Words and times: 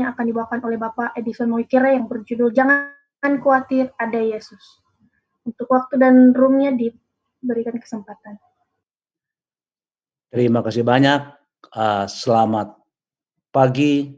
yang 0.00 0.16
akan 0.16 0.24
dibawakan 0.32 0.60
oleh 0.64 0.80
Bapak 0.80 1.12
Edison 1.14 1.52
Moikere 1.52 1.94
yang 1.94 2.08
berjudul 2.08 2.50
Jangan 2.50 3.32
Khawatir 3.44 3.92
Ada 4.00 4.20
Yesus. 4.20 4.80
Untuk 5.44 5.68
waktu 5.68 6.00
dan 6.00 6.32
roomnya 6.32 6.72
diberikan 6.72 7.76
kesempatan. 7.76 8.40
Terima 10.30 10.64
kasih 10.64 10.86
banyak. 10.86 11.20
Uh, 11.74 12.08
selamat 12.08 12.80
pagi, 13.52 14.16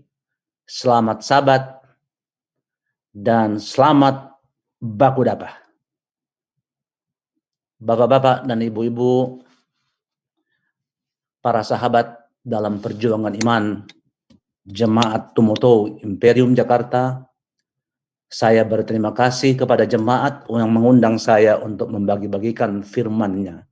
selamat 0.68 1.18
sabat, 1.24 1.62
dan 3.10 3.58
selamat 3.58 4.30
baku 4.78 5.26
dapa. 5.26 5.58
Bapak-bapak 7.82 8.46
dan 8.46 8.62
ibu-ibu, 8.62 9.42
para 11.42 11.66
sahabat 11.66 12.30
dalam 12.46 12.78
perjuangan 12.78 13.34
iman 13.42 13.82
Jemaat 14.62 15.34
Tumoto 15.34 15.98
Imperium 16.06 16.54
Jakarta. 16.54 17.26
Saya 18.30 18.62
berterima 18.62 19.10
kasih 19.10 19.58
kepada 19.58 19.84
jemaat 19.84 20.46
yang 20.48 20.70
mengundang 20.70 21.18
saya 21.18 21.58
untuk 21.58 21.90
membagi-bagikan 21.90 22.80
firman-Nya 22.80 23.66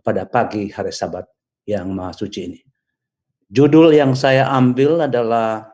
pada 0.00 0.24
pagi 0.24 0.70
hari 0.70 0.94
Sabat 0.94 1.26
yang 1.66 1.90
Maha 1.92 2.14
Suci 2.14 2.40
ini. 2.46 2.60
Judul 3.52 3.92
yang 3.92 4.16
saya 4.16 4.48
ambil 4.48 5.04
adalah 5.04 5.68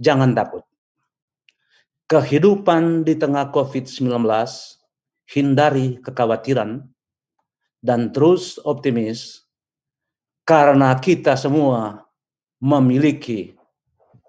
Jangan 0.00 0.32
Takut. 0.32 0.64
Kehidupan 2.08 3.04
di 3.04 3.18
tengah 3.20 3.52
COVID-19, 3.52 4.24
hindari 5.28 6.00
kekhawatiran, 6.00 6.88
dan 7.82 8.14
terus 8.14 8.56
optimis 8.62 9.44
karena 10.46 10.94
kita 10.96 11.34
semua 11.34 12.06
memiliki 12.62 13.58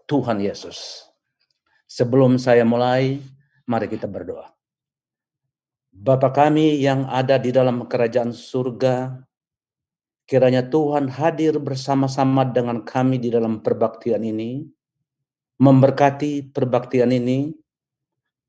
Tuhan 0.07 0.43
Yesus. 0.43 1.07
Sebelum 1.87 2.41
saya 2.41 2.65
mulai, 2.65 3.21
mari 3.69 3.87
kita 3.87 4.09
berdoa. 4.09 4.49
Bapa 5.93 6.33
kami 6.33 6.81
yang 6.81 7.05
ada 7.05 7.37
di 7.37 7.53
dalam 7.53 7.85
kerajaan 7.85 8.33
surga, 8.33 9.13
kiranya 10.25 10.65
Tuhan 10.65 11.05
hadir 11.05 11.61
bersama-sama 11.61 12.49
dengan 12.49 12.81
kami 12.81 13.21
di 13.21 13.29
dalam 13.29 13.61
perbaktian 13.61 14.25
ini, 14.25 14.65
memberkati 15.61 16.49
perbaktian 16.49 17.13
ini. 17.13 17.53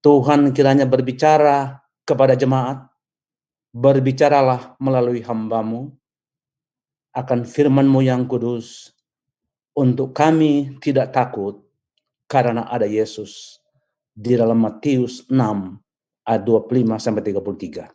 Tuhan 0.01 0.53
kiranya 0.57 0.89
berbicara 0.89 1.81
kepada 2.05 2.33
jemaat, 2.33 2.89
berbicaralah 3.73 4.77
melalui 4.81 5.21
hambamu, 5.21 5.93
akan 7.13 7.45
firmanmu 7.45 8.01
yang 8.05 8.25
kudus, 8.25 8.93
untuk 9.75 10.15
kami 10.15 10.79
tidak 10.79 11.11
takut 11.11 11.59
karena 12.31 12.67
ada 12.71 12.87
Yesus 12.87 13.59
di 14.15 14.39
dalam 14.39 14.63
Matius 14.63 15.27
6 15.27 15.35
ayat 16.25 16.43
25 16.47 17.03
sampai 17.03 17.23
33. 17.23 17.91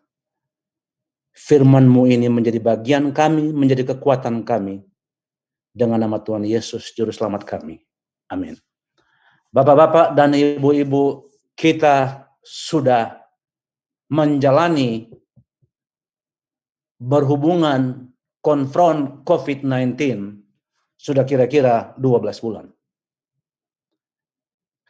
Firmanmu 1.40 2.04
ini 2.12 2.28
menjadi 2.28 2.60
bagian 2.60 3.16
kami, 3.16 3.56
menjadi 3.56 3.96
kekuatan 3.96 4.44
kami. 4.44 4.84
Dengan 5.70 6.02
nama 6.02 6.20
Tuhan 6.20 6.44
Yesus, 6.44 6.92
Juru 6.92 7.14
Selamat 7.14 7.46
kami. 7.48 7.80
Amin. 8.28 8.58
Bapak-bapak 9.54 10.18
dan 10.18 10.36
ibu-ibu, 10.36 11.30
kita 11.56 12.28
sudah 12.44 13.22
menjalani 14.12 15.08
berhubungan 17.00 18.12
konfront 18.44 19.24
COVID-19 19.24 20.39
sudah 21.00 21.24
kira-kira 21.24 21.96
12 21.96 22.44
bulan. 22.44 22.68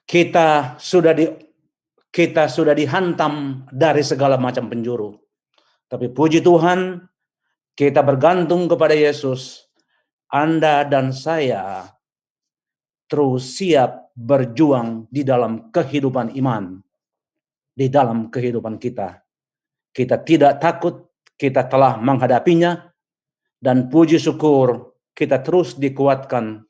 Kita 0.10 0.82
sudah 0.82 1.14
di 1.14 1.30
kita 2.10 2.50
sudah 2.50 2.74
dihantam 2.74 3.66
dari 3.70 4.02
segala 4.02 4.42
macam 4.42 4.66
penjuru. 4.66 5.14
Tapi 5.86 6.10
puji 6.10 6.42
Tuhan, 6.42 7.06
kita 7.78 8.02
bergantung 8.02 8.66
kepada 8.66 8.98
Yesus. 8.98 9.70
Anda 10.34 10.82
dan 10.90 11.14
saya 11.14 11.86
terus 13.06 13.58
siap 13.58 14.10
berjuang 14.18 15.10
di 15.14 15.22
dalam 15.22 15.70
kehidupan 15.70 16.34
iman, 16.42 16.82
di 17.74 17.86
dalam 17.90 18.34
kehidupan 18.34 18.82
kita. 18.82 19.22
Kita 19.94 20.22
tidak 20.26 20.58
takut, 20.58 21.14
kita 21.38 21.66
telah 21.70 21.98
menghadapinya, 21.98 22.90
dan 23.62 23.90
puji 23.90 24.18
syukur 24.22 24.89
kita 25.20 25.44
terus 25.44 25.76
dikuatkan 25.76 26.64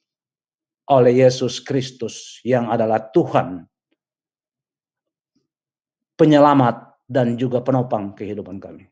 oleh 0.90 1.22
Yesus 1.22 1.62
Kristus 1.62 2.42
yang 2.42 2.74
adalah 2.74 2.98
Tuhan, 3.14 3.70
penyelamat 6.18 7.06
dan 7.06 7.38
juga 7.38 7.62
penopang 7.62 8.18
kehidupan 8.18 8.58
kami, 8.58 8.90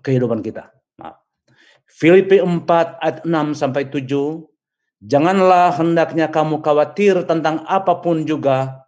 kehidupan 0.00 0.40
kita. 0.40 0.72
Filipi 1.86 2.40
4 2.42 2.66
ayat 2.98 3.18
6 3.22 3.52
sampai 3.54 3.86
7, 3.92 4.08
janganlah 5.04 5.76
hendaknya 5.76 6.26
kamu 6.32 6.64
khawatir 6.64 7.22
tentang 7.28 7.62
apa 7.68 8.00
pun 8.00 8.24
juga, 8.24 8.80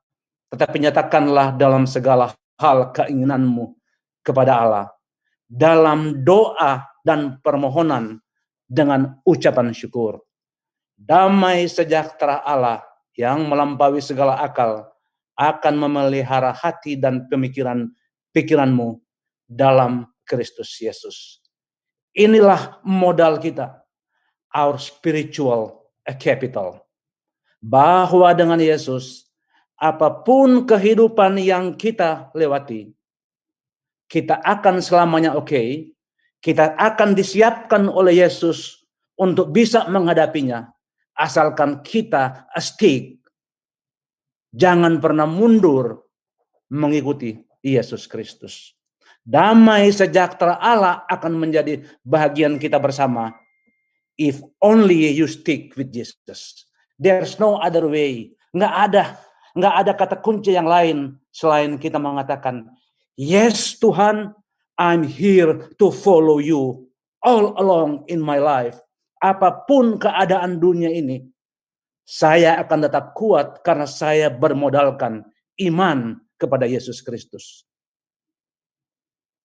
tetapi 0.50 0.88
nyatakanlah 0.88 1.54
dalam 1.54 1.84
segala 1.84 2.32
hal 2.58 2.90
keinginanmu 2.96 3.76
kepada 4.24 4.52
Allah 4.64 4.86
dalam 5.48 6.20
doa 6.28 6.84
dan 7.00 7.40
permohonan 7.40 8.20
dengan 8.68 9.16
ucapan 9.24 9.72
syukur. 9.72 10.20
Damai 10.94 11.64
sejahtera 11.66 12.44
Allah 12.44 12.84
yang 13.16 13.48
melampaui 13.48 14.04
segala 14.04 14.36
akal 14.38 14.92
akan 15.34 15.74
memelihara 15.74 16.52
hati 16.52 17.00
dan 17.00 17.26
pemikiran 17.26 17.88
pikiranmu 18.36 19.00
dalam 19.48 20.04
Kristus 20.28 20.76
Yesus. 20.76 21.40
Inilah 22.12 22.82
modal 22.84 23.40
kita, 23.40 23.80
our 24.52 24.76
spiritual 24.76 25.88
capital. 26.18 26.84
Bahwa 27.58 28.30
dengan 28.34 28.58
Yesus, 28.58 29.26
apa 29.78 30.10
pun 30.10 30.66
kehidupan 30.66 31.38
yang 31.38 31.74
kita 31.74 32.30
lewati, 32.34 32.90
kita 34.10 34.42
akan 34.42 34.82
selamanya 34.82 35.34
oke, 35.38 35.46
okay, 35.54 35.94
kita 36.38 36.78
akan 36.78 37.18
disiapkan 37.18 37.90
oleh 37.90 38.22
Yesus 38.22 38.86
untuk 39.18 39.50
bisa 39.50 39.86
menghadapinya. 39.90 40.70
Asalkan 41.18 41.82
kita 41.82 42.46
stick. 42.62 43.18
Jangan 44.54 45.02
pernah 45.02 45.26
mundur 45.26 46.06
mengikuti 46.70 47.36
Yesus 47.60 48.06
Kristus. 48.06 48.78
Damai 49.26 49.92
sejahtera 49.92 50.56
Allah 50.56 51.04
akan 51.10 51.36
menjadi 51.36 51.84
bagian 52.00 52.56
kita 52.56 52.80
bersama. 52.80 53.34
If 54.16 54.40
only 54.62 55.10
you 55.12 55.28
stick 55.28 55.76
with 55.76 55.92
Jesus. 55.92 56.64
There's 56.96 57.36
no 57.36 57.60
other 57.60 57.86
way. 57.86 58.34
Nggak 58.56 58.74
ada, 58.90 59.04
nggak 59.52 59.74
ada 59.84 59.92
kata 59.94 60.16
kunci 60.18 60.56
yang 60.56 60.66
lain 60.66 61.18
selain 61.28 61.76
kita 61.76 62.00
mengatakan, 62.00 62.72
Yes 63.18 63.78
Tuhan, 63.78 64.37
I'm 64.78 65.02
here 65.02 65.74
to 65.82 65.90
follow 65.90 66.38
you 66.38 66.86
all 67.18 67.58
along 67.58 68.06
in 68.06 68.22
my 68.22 68.38
life. 68.38 68.78
Apa 69.18 69.66
pun 69.66 69.98
keadaan 69.98 70.62
dunia 70.62 70.86
ini, 70.86 71.26
saya 72.06 72.62
akan 72.62 72.86
tetap 72.86 73.10
kuat 73.18 73.66
karena 73.66 73.90
saya 73.90 74.30
bermodalkan 74.30 75.26
iman 75.66 76.22
kepada 76.38 76.70
Yesus 76.70 77.02
Kristus. 77.02 77.66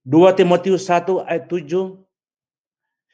2 0.06 0.38
Timotius 0.38 0.86
1 0.86 1.26
ayat 1.26 1.50
7 1.50 1.98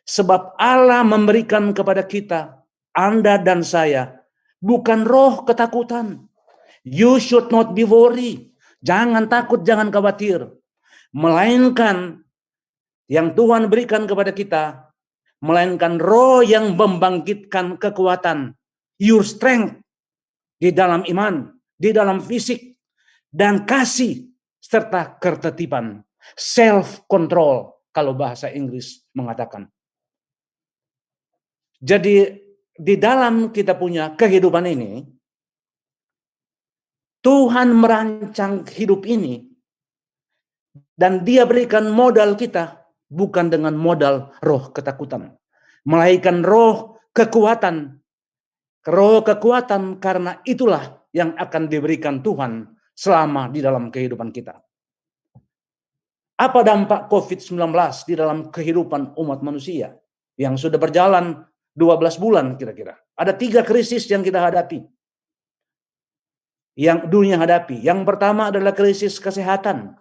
Sebab 0.04 0.60
Allah 0.60 1.06
memberikan 1.08 1.72
kepada 1.72 2.04
kita, 2.04 2.60
Anda 2.92 3.40
dan 3.40 3.64
saya, 3.64 4.20
bukan 4.60 5.08
roh 5.08 5.48
ketakutan. 5.48 6.28
You 6.84 7.22
should 7.22 7.54
not 7.54 7.78
be 7.78 7.88
worried. 7.88 8.52
Jangan 8.84 9.30
takut, 9.32 9.64
jangan 9.64 9.94
khawatir 9.94 10.59
melainkan 11.16 12.22
yang 13.10 13.34
Tuhan 13.34 13.68
berikan 13.68 14.06
kepada 14.06 14.30
kita, 14.30 14.94
melainkan 15.42 15.98
roh 15.98 16.46
yang 16.46 16.78
membangkitkan 16.78 17.82
kekuatan, 17.82 18.54
your 19.02 19.26
strength 19.26 19.82
di 20.62 20.70
dalam 20.70 21.02
iman, 21.10 21.50
di 21.74 21.90
dalam 21.90 22.22
fisik, 22.22 22.78
dan 23.34 23.66
kasih 23.66 24.30
serta 24.62 25.18
ketertiban, 25.18 26.06
self 26.38 27.02
control 27.10 27.82
kalau 27.90 28.14
bahasa 28.14 28.54
Inggris 28.54 29.02
mengatakan. 29.18 29.66
Jadi 31.80 32.38
di 32.76 32.96
dalam 33.00 33.50
kita 33.50 33.74
punya 33.74 34.14
kehidupan 34.14 34.68
ini, 34.68 35.02
Tuhan 37.20 37.76
merancang 37.76 38.64
hidup 38.68 39.04
ini 39.10 39.49
dan 41.00 41.24
dia 41.24 41.48
berikan 41.48 41.88
modal 41.88 42.36
kita 42.36 42.84
bukan 43.08 43.48
dengan 43.48 43.80
modal 43.80 44.36
roh 44.44 44.76
ketakutan. 44.76 45.32
Melainkan 45.88 46.44
roh 46.44 47.00
kekuatan. 47.16 47.96
roh 48.90 49.22
kekuatan 49.22 50.00
karena 50.00 50.40
itulah 50.48 51.04
yang 51.16 51.36
akan 51.36 51.68
diberikan 51.68 52.24
Tuhan 52.24 52.68
selama 52.96 53.52
di 53.52 53.60
dalam 53.64 53.92
kehidupan 53.92 54.32
kita. 54.32 54.60
Apa 56.40 56.64
dampak 56.64 57.12
COVID-19 57.12 57.60
di 58.08 58.16
dalam 58.16 58.48
kehidupan 58.48 59.20
umat 59.20 59.44
manusia 59.44 60.00
yang 60.40 60.56
sudah 60.56 60.80
berjalan 60.80 61.44
12 61.76 62.24
bulan 62.24 62.56
kira-kira? 62.56 62.96
Ada 63.20 63.36
tiga 63.36 63.68
krisis 63.68 64.08
yang 64.08 64.24
kita 64.24 64.40
hadapi. 64.40 64.80
Yang 66.80 67.12
dunia 67.12 67.36
hadapi. 67.36 67.84
Yang 67.84 68.08
pertama 68.08 68.48
adalah 68.48 68.72
krisis 68.72 69.20
kesehatan. 69.20 69.99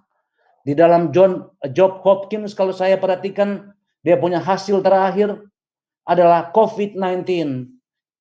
Di 0.66 0.76
dalam 0.76 1.10
John 1.14 1.48
Job 1.72 2.02
Hopkins 2.04 2.52
kalau 2.52 2.74
saya 2.74 2.98
perhatikan 3.00 3.72
dia 4.02 4.18
punya 4.18 4.38
hasil 4.38 4.80
terakhir 4.84 5.38
adalah 6.08 6.48
COVID-19 6.54 7.24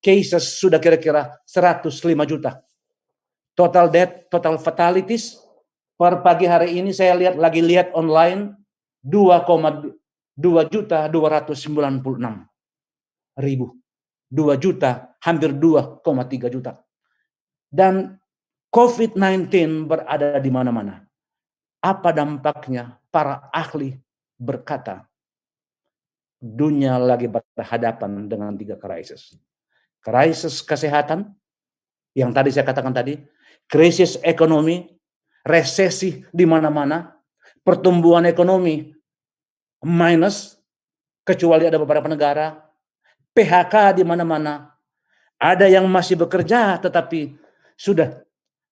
cases 0.04 0.60
sudah 0.60 0.78
kira-kira 0.78 1.39
105 1.48 1.94
juta. 2.28 2.60
Total 3.57 3.89
death, 3.89 4.30
total 4.30 4.62
fatalities 4.62 5.39
per 5.98 6.22
pagi 6.22 6.45
hari 6.45 6.78
ini 6.78 6.94
saya 6.94 7.18
lihat 7.18 7.42
lagi 7.42 7.63
lihat 7.63 7.89
online 7.98 8.54
2,2 9.01 9.95
juta 10.69 11.10
296 11.10 12.45
ribu. 13.42 13.74
2 14.28 14.60
juta, 14.60 15.16
hampir 15.24 15.56
2,3 15.56 16.51
juta. 16.51 16.75
Dan 17.72 18.19
COVID-19 18.68 19.88
berada 19.88 20.36
di 20.44 20.51
mana-mana. 20.51 21.06
Apa 21.88 22.12
dampaknya? 22.12 23.00
Para 23.07 23.48
ahli 23.56 23.95
berkata, 24.36 25.07
dunia 26.36 27.00
lagi 27.00 27.31
berhadapan 27.31 28.28
dengan 28.28 28.51
tiga 28.60 28.75
krisis. 28.75 29.39
Krisis 30.04 30.60
kesehatan, 30.60 31.31
yang 32.12 32.36
tadi 32.36 32.51
saya 32.51 32.68
katakan 32.68 32.92
tadi, 32.92 33.24
krisis 33.72 34.19
ekonomi, 34.19 34.84
resesi 35.48 36.28
di 36.28 36.44
mana-mana, 36.44 37.16
pertumbuhan 37.63 38.28
ekonomi 38.28 38.92
minus, 39.88 40.60
kecuali 41.24 41.72
ada 41.72 41.80
beberapa 41.80 42.12
negara, 42.12 42.68
PHK 43.31 44.00
di 44.00 44.04
mana-mana. 44.04 44.75
Ada 45.40 45.69
yang 45.69 45.88
masih 45.88 46.18
bekerja 46.19 46.81
tetapi 46.81 47.38
sudah 47.78 48.25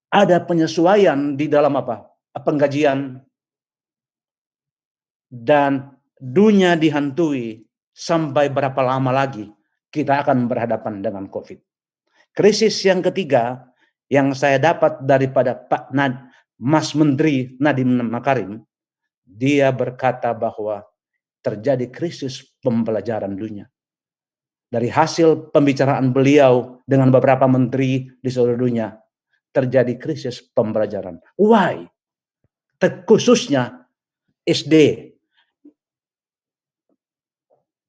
ada 0.09 0.41
penyesuaian 0.41 1.37
di 1.37 1.45
dalam 1.45 1.77
apa? 1.77 2.14
Penggajian 2.35 3.23
dan 5.31 5.95
dunia 6.19 6.75
dihantui 6.75 7.63
sampai 7.95 8.51
berapa 8.51 8.79
lama 8.83 9.11
lagi 9.11 9.47
kita 9.87 10.27
akan 10.27 10.51
berhadapan 10.51 10.99
dengan 10.99 11.31
Covid. 11.31 11.63
Krisis 12.35 12.83
yang 12.83 12.99
ketiga 12.99 13.71
yang 14.11 14.35
saya 14.35 14.59
dapat 14.59 14.99
daripada 15.07 15.55
Pak 15.55 15.95
Nad, 15.95 16.27
Mas 16.59 16.91
Menteri 16.91 17.55
Nadiem 17.57 18.03
Makarim, 18.03 18.59
dia 19.23 19.71
berkata 19.71 20.35
bahwa 20.35 20.83
terjadi 21.39 21.87
krisis 21.87 22.43
pembelajaran 22.59 23.33
dunia 23.33 23.71
dari 24.75 24.91
hasil 24.91 25.55
pembicaraan 25.55 26.11
beliau 26.11 26.83
dengan 26.83 27.13
beberapa 27.13 27.47
menteri 27.47 28.11
di 28.19 28.29
seluruh 28.29 28.59
dunia 28.59 28.91
terjadi 29.55 29.95
krisis 29.95 30.43
pembelajaran. 30.51 31.21
Why? 31.39 31.87
Khususnya 32.79 33.87
SD. 34.45 35.09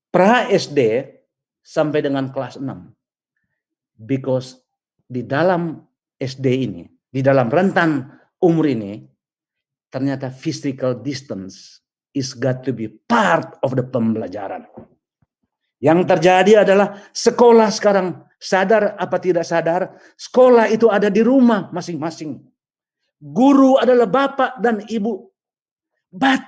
Pra 0.09 0.49
SD 0.49 0.81
sampai 1.61 2.01
dengan 2.01 2.33
kelas 2.33 2.57
6. 2.57 2.65
Because 4.01 4.63
di 5.05 5.27
dalam 5.27 5.83
SD 6.17 6.47
ini, 6.65 6.83
di 7.11 7.21
dalam 7.21 7.53
rentan 7.53 8.09
umur 8.41 8.65
ini, 8.71 9.05
ternyata 9.93 10.33
physical 10.33 10.97
distance 11.05 11.85
is 12.17 12.33
got 12.33 12.65
to 12.65 12.73
be 12.73 12.89
part 12.89 13.61
of 13.61 13.77
the 13.77 13.85
pembelajaran. 13.85 14.65
Yang 15.77 16.09
terjadi 16.09 16.65
adalah 16.65 16.97
sekolah 17.13 17.69
sekarang 17.69 18.25
sadar 18.41 18.97
apa 18.97 19.17
tidak 19.21 19.45
sadar, 19.45 19.93
sekolah 20.17 20.73
itu 20.73 20.89
ada 20.89 21.13
di 21.13 21.21
rumah 21.21 21.69
masing-masing. 21.69 22.41
Guru 23.17 23.81
adalah 23.81 24.09
bapak 24.09 24.61
dan 24.61 24.85
ibu. 24.87 25.25
But 26.13 26.45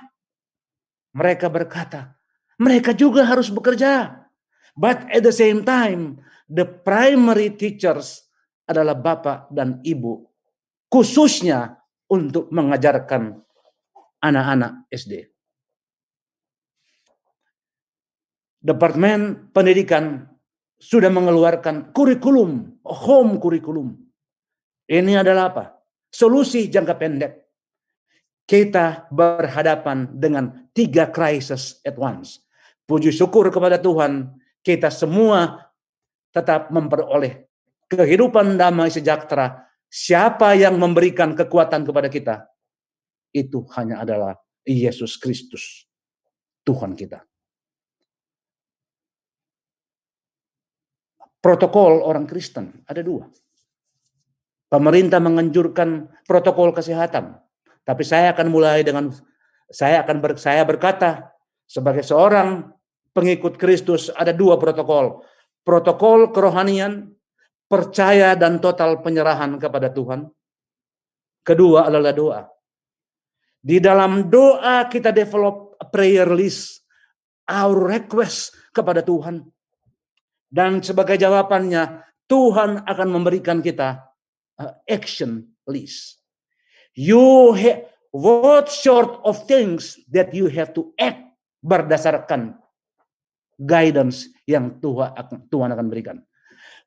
mereka 1.17 1.49
berkata, 1.49 2.13
mereka 2.61 2.93
juga 2.93 3.25
harus 3.25 3.49
bekerja. 3.49 4.21
But 4.77 5.09
at 5.09 5.25
the 5.25 5.33
same 5.33 5.65
time, 5.65 6.21
the 6.45 6.63
primary 6.63 7.57
teachers 7.57 8.21
adalah 8.69 8.93
bapak 8.93 9.49
dan 9.49 9.81
ibu. 9.81 10.29
Khususnya 10.89 11.77
untuk 12.09 12.49
mengajarkan 12.53 13.37
anak-anak 14.21 14.89
SD. 14.93 15.29
Departemen 18.59 19.49
Pendidikan 19.55 20.27
sudah 20.75 21.07
mengeluarkan 21.07 21.95
kurikulum, 21.95 22.79
home 22.83 23.39
kurikulum. 23.39 23.95
Ini 24.89 25.23
adalah 25.23 25.43
apa? 25.53 25.78
Solusi 26.09 26.67
jangka 26.67 26.95
pendek. 26.97 27.33
Kita 28.49 29.05
berhadapan 29.13 30.09
dengan 30.09 30.69
tiga 30.73 31.13
krisis 31.13 31.77
at 31.85 31.93
once. 32.01 32.41
Puji 32.89 33.13
syukur 33.13 33.45
kepada 33.53 33.77
Tuhan, 33.77 34.33
kita 34.65 34.89
semua 34.89 35.69
tetap 36.33 36.73
memperoleh 36.73 37.45
kehidupan 37.85 38.57
damai 38.57 38.89
sejahtera. 38.89 39.69
Siapa 39.85 40.57
yang 40.57 40.81
memberikan 40.81 41.37
kekuatan 41.37 41.85
kepada 41.85 42.09
kita? 42.09 42.35
Itu 43.29 43.69
hanya 43.77 44.01
adalah 44.01 44.33
Yesus 44.65 45.21
Kristus, 45.21 45.85
Tuhan 46.65 46.97
kita. 46.97 47.29
protokol 51.39 52.03
orang 52.03 52.27
Kristen 52.27 52.83
ada 52.85 52.99
dua. 52.99 53.27
Pemerintah 54.69 55.17
menganjurkan 55.17 56.05
protokol 56.29 56.69
kesehatan, 56.77 57.41
tapi 57.81 58.05
saya 58.05 58.37
akan 58.37 58.53
mulai 58.53 58.85
dengan 58.85 59.09
saya 59.65 60.05
akan 60.05 60.21
ber, 60.21 60.37
saya 60.37 60.61
berkata 60.61 61.33
sebagai 61.65 62.05
seorang 62.05 62.69
pengikut 63.09 63.57
Kristus 63.57 64.13
ada 64.13 64.29
dua 64.29 64.61
protokol. 64.61 65.25
Protokol 65.65 66.29
kerohanian, 66.29 67.09
percaya 67.65 68.37
dan 68.37 68.61
total 68.61 69.01
penyerahan 69.01 69.57
kepada 69.57 69.89
Tuhan. 69.89 70.29
Kedua 71.41 71.89
adalah 71.89 72.13
doa. 72.13 72.41
Di 73.57 73.81
dalam 73.81 74.29
doa 74.29 74.85
kita 74.85 75.09
develop 75.09 75.81
prayer 75.89 76.29
list, 76.29 76.85
our 77.49 77.73
request 77.73 78.53
kepada 78.69 79.01
Tuhan 79.01 79.49
dan 80.49 80.81
sebagai 80.81 81.13
jawabannya, 81.13 82.01
Tuhan 82.25 82.85
akan 82.85 83.07
memberikan 83.09 83.61
kita 83.61 84.08
uh, 84.59 84.75
action 84.85 85.55
list. 85.65 86.19
You 86.93 87.55
have 87.55 87.87
what 88.11 88.67
sort 88.69 89.23
of 89.23 89.47
things 89.47 89.97
that 90.11 90.35
you 90.35 90.51
have 90.51 90.75
to 90.75 90.91
act 90.99 91.23
berdasarkan 91.63 92.59
guidance 93.59 94.31
yang 94.47 94.79
Tuhan 94.79 95.15
akan, 95.15 95.37
Tuhan 95.51 95.69
akan 95.75 95.87
berikan. 95.87 96.17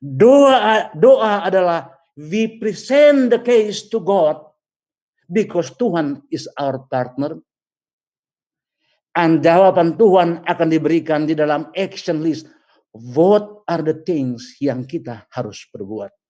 Doa 0.03 0.91
doa 0.97 1.47
adalah 1.47 1.95
we 2.19 2.59
present 2.59 3.31
the 3.31 3.41
case 3.41 3.87
to 3.89 4.03
God 4.03 4.41
because 5.31 5.71
Tuhan 5.79 6.27
is 6.33 6.51
our 6.59 6.83
partner. 6.91 7.39
And 9.13 9.45
jawaban 9.45 10.01
Tuhan 10.01 10.41
akan 10.49 10.69
diberikan 10.73 11.29
di 11.29 11.37
dalam 11.37 11.69
action 11.77 12.25
list 12.25 12.49
what 12.97 13.61
are 13.69 13.85
the 13.85 14.01
things 14.05 14.57
yang 14.57 14.89
kita 14.89 15.29
harus 15.29 15.69
perbuat. 15.69 16.22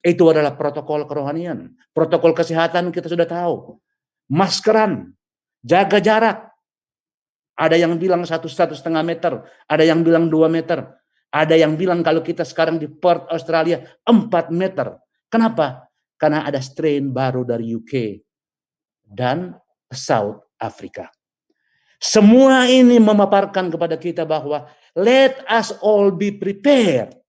Itu 0.00 0.32
adalah 0.32 0.56
protokol 0.56 1.04
kerohanian. 1.04 1.76
Protokol 1.92 2.32
kesehatan 2.32 2.88
kita 2.88 3.12
sudah 3.12 3.28
tahu. 3.28 3.76
Maskeran, 4.32 5.12
jaga 5.60 6.00
jarak. 6.00 6.38
Ada 7.60 7.76
yang 7.76 8.00
bilang 8.00 8.24
satu 8.24 8.48
satu 8.48 8.72
setengah 8.72 9.04
meter, 9.04 9.44
ada 9.68 9.84
yang 9.84 10.00
bilang 10.00 10.32
dua 10.32 10.48
meter, 10.48 10.80
ada 11.28 11.52
yang 11.52 11.76
bilang 11.76 12.00
kalau 12.00 12.24
kita 12.24 12.40
sekarang 12.40 12.80
di 12.80 12.88
Port 12.88 13.28
Australia 13.28 13.84
empat 14.08 14.48
meter. 14.48 14.96
Kenapa? 15.28 15.84
Karena 16.16 16.48
ada 16.48 16.56
strain 16.64 17.12
baru 17.12 17.44
dari 17.44 17.68
UK 17.76 18.16
dan 19.04 19.52
South 19.92 20.40
Africa. 20.56 21.12
Semua 22.00 22.64
ini 22.64 22.96
memaparkan 22.96 23.68
kepada 23.68 24.00
kita 24.00 24.24
bahwa 24.24 24.64
let 24.96 25.44
us 25.44 25.76
all 25.84 26.08
be 26.08 26.32
prepared 26.32 27.19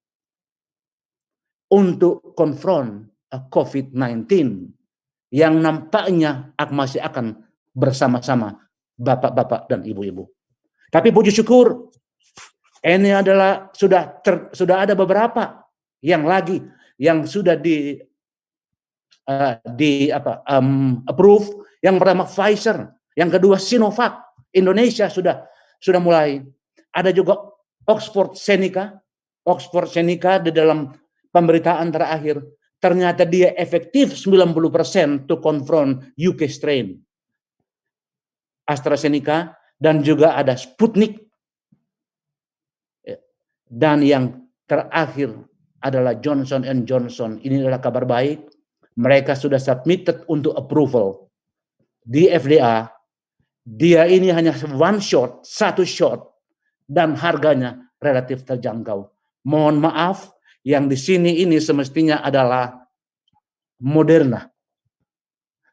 untuk 1.72 2.36
konfront 2.36 3.08
COVID-19 3.32 4.28
yang 5.32 5.64
nampaknya 5.64 6.52
masih 6.68 7.00
akan 7.00 7.40
bersama-sama 7.72 8.60
bapak-bapak 9.00 9.72
dan 9.72 9.80
ibu-ibu. 9.88 10.28
Tapi 10.92 11.08
puji 11.08 11.32
syukur 11.32 11.88
ini 12.84 13.16
adalah 13.16 13.72
sudah 13.72 14.20
ter, 14.20 14.52
sudah 14.52 14.84
ada 14.84 14.92
beberapa 14.92 15.64
yang 16.04 16.28
lagi 16.28 16.60
yang 17.00 17.24
sudah 17.24 17.56
di 17.56 17.96
uh, 19.24 19.56
di 19.72 20.12
apa 20.12 20.44
um, 20.52 21.00
approve. 21.08 21.48
Yang 21.82 21.96
pertama 21.98 22.28
Pfizer 22.28 22.78
yang 23.16 23.32
kedua 23.32 23.56
Sinovac. 23.56 24.20
Indonesia 24.52 25.08
sudah 25.08 25.48
sudah 25.80 25.96
mulai. 25.96 26.44
Ada 26.92 27.08
juga 27.08 27.40
Oxford 27.88 28.36
Seneca. 28.36 29.00
Oxford 29.48 29.88
Seneca 29.88 30.36
di 30.38 30.52
dalam 30.52 30.92
pemberitaan 31.32 31.88
terakhir 31.90 32.44
ternyata 32.78 33.26
dia 33.26 33.56
efektif 33.56 34.14
90% 34.14 35.26
to 35.26 35.40
confront 35.40 36.12
UK 36.14 36.46
strain 36.46 37.00
AstraZeneca 38.68 39.56
dan 39.82 40.04
juga 40.06 40.38
ada 40.38 40.54
Sputnik 40.54 41.18
ya. 43.02 43.18
dan 43.66 43.98
yang 44.06 44.24
terakhir 44.70 45.34
adalah 45.82 46.14
Johnson 46.22 46.62
and 46.62 46.86
Johnson. 46.86 47.42
Ini 47.42 47.66
adalah 47.66 47.82
kabar 47.82 48.06
baik. 48.06 48.46
Mereka 48.94 49.34
sudah 49.34 49.58
submitted 49.58 50.22
untuk 50.30 50.54
approval 50.54 51.26
di 51.98 52.30
FDA. 52.30 52.86
Dia 53.62 54.06
ini 54.06 54.30
hanya 54.30 54.54
one 54.74 55.02
shot, 55.02 55.42
satu 55.42 55.82
shot, 55.82 56.22
dan 56.86 57.18
harganya 57.18 57.82
relatif 57.98 58.46
terjangkau. 58.46 59.10
Mohon 59.46 59.90
maaf, 59.90 60.30
yang 60.62 60.86
di 60.86 60.98
sini 60.98 61.42
ini 61.42 61.58
semestinya 61.58 62.22
adalah 62.22 62.82
Moderna. 63.82 64.46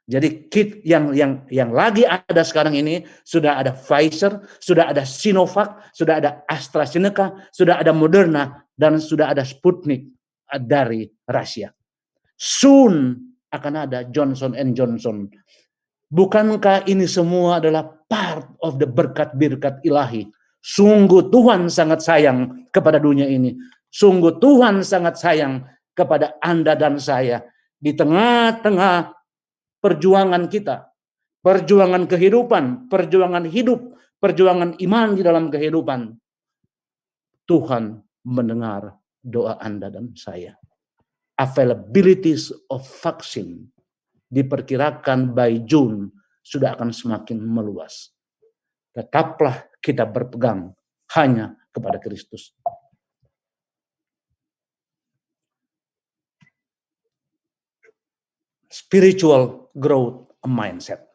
Jadi 0.10 0.50
kit 0.50 0.82
yang 0.82 1.14
yang 1.14 1.46
yang 1.54 1.70
lagi 1.70 2.02
ada 2.02 2.42
sekarang 2.42 2.74
ini 2.74 3.06
sudah 3.22 3.62
ada 3.62 3.78
Pfizer, 3.78 4.42
sudah 4.58 4.90
ada 4.90 5.06
Sinovac, 5.06 5.94
sudah 5.94 6.18
ada 6.18 6.42
AstraZeneca, 6.50 7.46
sudah 7.54 7.78
ada 7.78 7.94
Moderna 7.94 8.66
dan 8.74 8.98
sudah 8.98 9.30
ada 9.30 9.46
Sputnik 9.46 10.10
dari 10.66 11.06
Rusia. 11.30 11.70
Soon 12.34 13.22
akan 13.54 13.74
ada 13.86 14.02
Johnson 14.10 14.58
and 14.58 14.74
Johnson. 14.74 15.30
Bukankah 16.10 16.90
ini 16.90 17.06
semua 17.06 17.62
adalah 17.62 17.86
part 18.10 18.50
of 18.66 18.82
the 18.82 18.90
berkat-berkat 18.90 19.86
ilahi? 19.86 20.26
Sungguh 20.66 21.30
Tuhan 21.30 21.70
sangat 21.70 22.02
sayang 22.02 22.66
kepada 22.74 22.98
dunia 22.98 23.30
ini. 23.30 23.54
Sungguh 23.90 24.38
Tuhan 24.38 24.86
sangat 24.86 25.18
sayang 25.18 25.66
kepada 25.98 26.38
Anda 26.40 26.78
dan 26.78 27.02
saya. 27.02 27.42
Di 27.80 27.98
tengah-tengah 27.98 29.14
perjuangan 29.82 30.46
kita, 30.52 30.94
perjuangan 31.42 32.06
kehidupan, 32.06 32.92
perjuangan 32.92 33.46
hidup, 33.50 33.98
perjuangan 34.20 34.78
iman 34.78 35.08
di 35.16 35.22
dalam 35.26 35.50
kehidupan. 35.50 36.14
Tuhan 37.50 37.98
mendengar 38.30 38.94
doa 39.24 39.58
Anda 39.58 39.90
dan 39.90 40.14
saya. 40.14 40.54
Availabilities 41.40 42.52
of 42.68 42.84
vaksin 42.84 43.64
diperkirakan 44.30 45.34
by 45.34 45.64
June 45.66 46.12
sudah 46.44 46.76
akan 46.78 46.92
semakin 46.94 47.40
meluas. 47.42 48.12
Tetaplah 48.94 49.72
kita 49.80 50.04
berpegang 50.04 50.76
hanya 51.16 51.56
kepada 51.72 51.98
Kristus. 51.98 52.54
Spiritual 58.70 59.74
growth 59.74 60.30
mindset. 60.46 61.10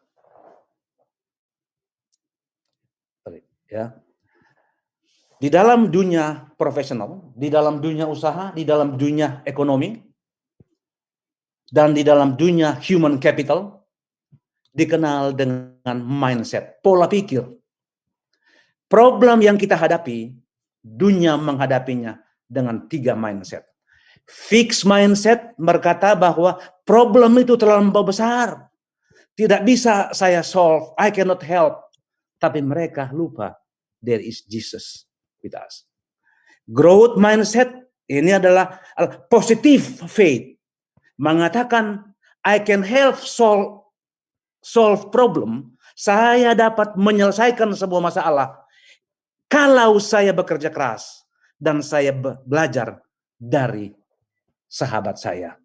Ya. 3.65 3.97
Di 5.35 5.51
dalam 5.51 5.91
dunia 5.91 6.47
profesional, 6.55 7.33
di 7.35 7.51
dalam 7.51 7.83
dunia 7.83 8.07
usaha, 8.07 8.55
di 8.55 8.63
dalam 8.63 8.95
dunia 8.95 9.43
ekonomi, 9.43 9.99
dan 11.67 11.91
di 11.91 12.05
dalam 12.05 12.39
dunia 12.39 12.79
human 12.79 13.19
capital, 13.19 13.83
dikenal 14.71 15.35
dengan 15.35 15.97
mindset, 15.99 16.79
pola 16.79 17.11
pikir. 17.11 17.43
Problem 18.87 19.43
yang 19.43 19.59
kita 19.59 19.75
hadapi, 19.75 20.31
dunia 20.79 21.35
menghadapinya 21.35 22.15
dengan 22.47 22.87
tiga 22.87 23.17
mindset. 23.17 23.74
Fix 24.25 24.81
mindset 24.81 25.53
berkata 25.55 26.17
bahwa 26.17 26.57
problem 26.81 27.37
itu 27.37 27.53
terlalu 27.53 27.93
besar. 28.09 28.69
Tidak 29.37 29.61
bisa 29.61 30.09
saya 30.17 30.41
solve. 30.41 30.97
I 30.97 31.13
cannot 31.13 31.45
help. 31.45 31.93
Tapi 32.41 32.59
mereka 32.65 33.13
lupa 33.13 33.53
there 34.01 34.21
is 34.21 34.41
Jesus 34.45 35.05
with 35.45 35.53
us. 35.53 35.85
Growth 36.65 37.21
mindset 37.21 37.69
ini 38.09 38.33
adalah 38.33 38.81
positive 39.29 39.81
faith. 40.09 40.57
Mengatakan 41.21 42.01
I 42.41 42.61
can 42.61 42.81
help 42.81 43.21
solve 43.21 43.85
solve 44.61 45.13
problem. 45.13 45.77
Saya 45.95 46.57
dapat 46.57 46.97
menyelesaikan 46.99 47.71
sebuah 47.71 48.03
masalah 48.03 48.65
kalau 49.45 49.95
saya 50.01 50.35
bekerja 50.35 50.73
keras 50.73 51.23
dan 51.55 51.79
saya 51.79 52.11
belajar 52.43 52.99
dari 53.39 53.95
sahabat 54.69 55.17
saya. 55.19 55.57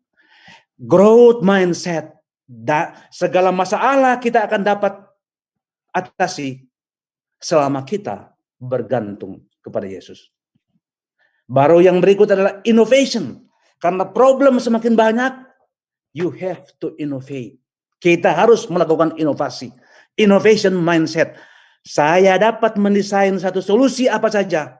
Growth 0.81 1.45
mindset. 1.45 2.17
Da, 2.51 2.99
segala 3.15 3.55
masalah 3.55 4.19
kita 4.19 4.43
akan 4.43 4.63
dapat 4.67 4.99
atasi 5.95 6.67
selama 7.39 7.87
kita 7.87 8.35
bergantung 8.59 9.47
kepada 9.63 9.87
Yesus. 9.87 10.35
Baru 11.47 11.79
yang 11.79 12.03
berikut 12.03 12.27
adalah 12.31 12.59
innovation. 12.67 13.47
Karena 13.79 14.03
problem 14.03 14.59
semakin 14.59 14.99
banyak, 14.99 15.33
you 16.15 16.35
have 16.35 16.67
to 16.83 16.95
innovate. 16.99 17.59
Kita 18.03 18.35
harus 18.35 18.67
melakukan 18.67 19.15
inovasi. 19.15 19.71
Innovation 20.19 20.75
mindset. 20.75 21.39
Saya 21.81 22.37
dapat 22.37 22.77
mendesain 22.77 23.33
satu 23.41 23.65
solusi 23.65 24.05
apa 24.05 24.29
saja 24.29 24.77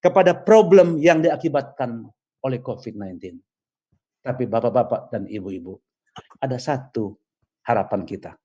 kepada 0.00 0.32
problem 0.32 0.96
yang 0.96 1.20
diakibatkan 1.20 2.08
oleh 2.40 2.58
COVID-19. 2.64 3.36
Tapi 4.20 4.44
bapak-bapak 4.44 5.08
dan 5.08 5.24
ibu-ibu, 5.24 5.80
ada 6.44 6.60
satu 6.60 7.16
harapan 7.64 8.04
kita, 8.04 8.36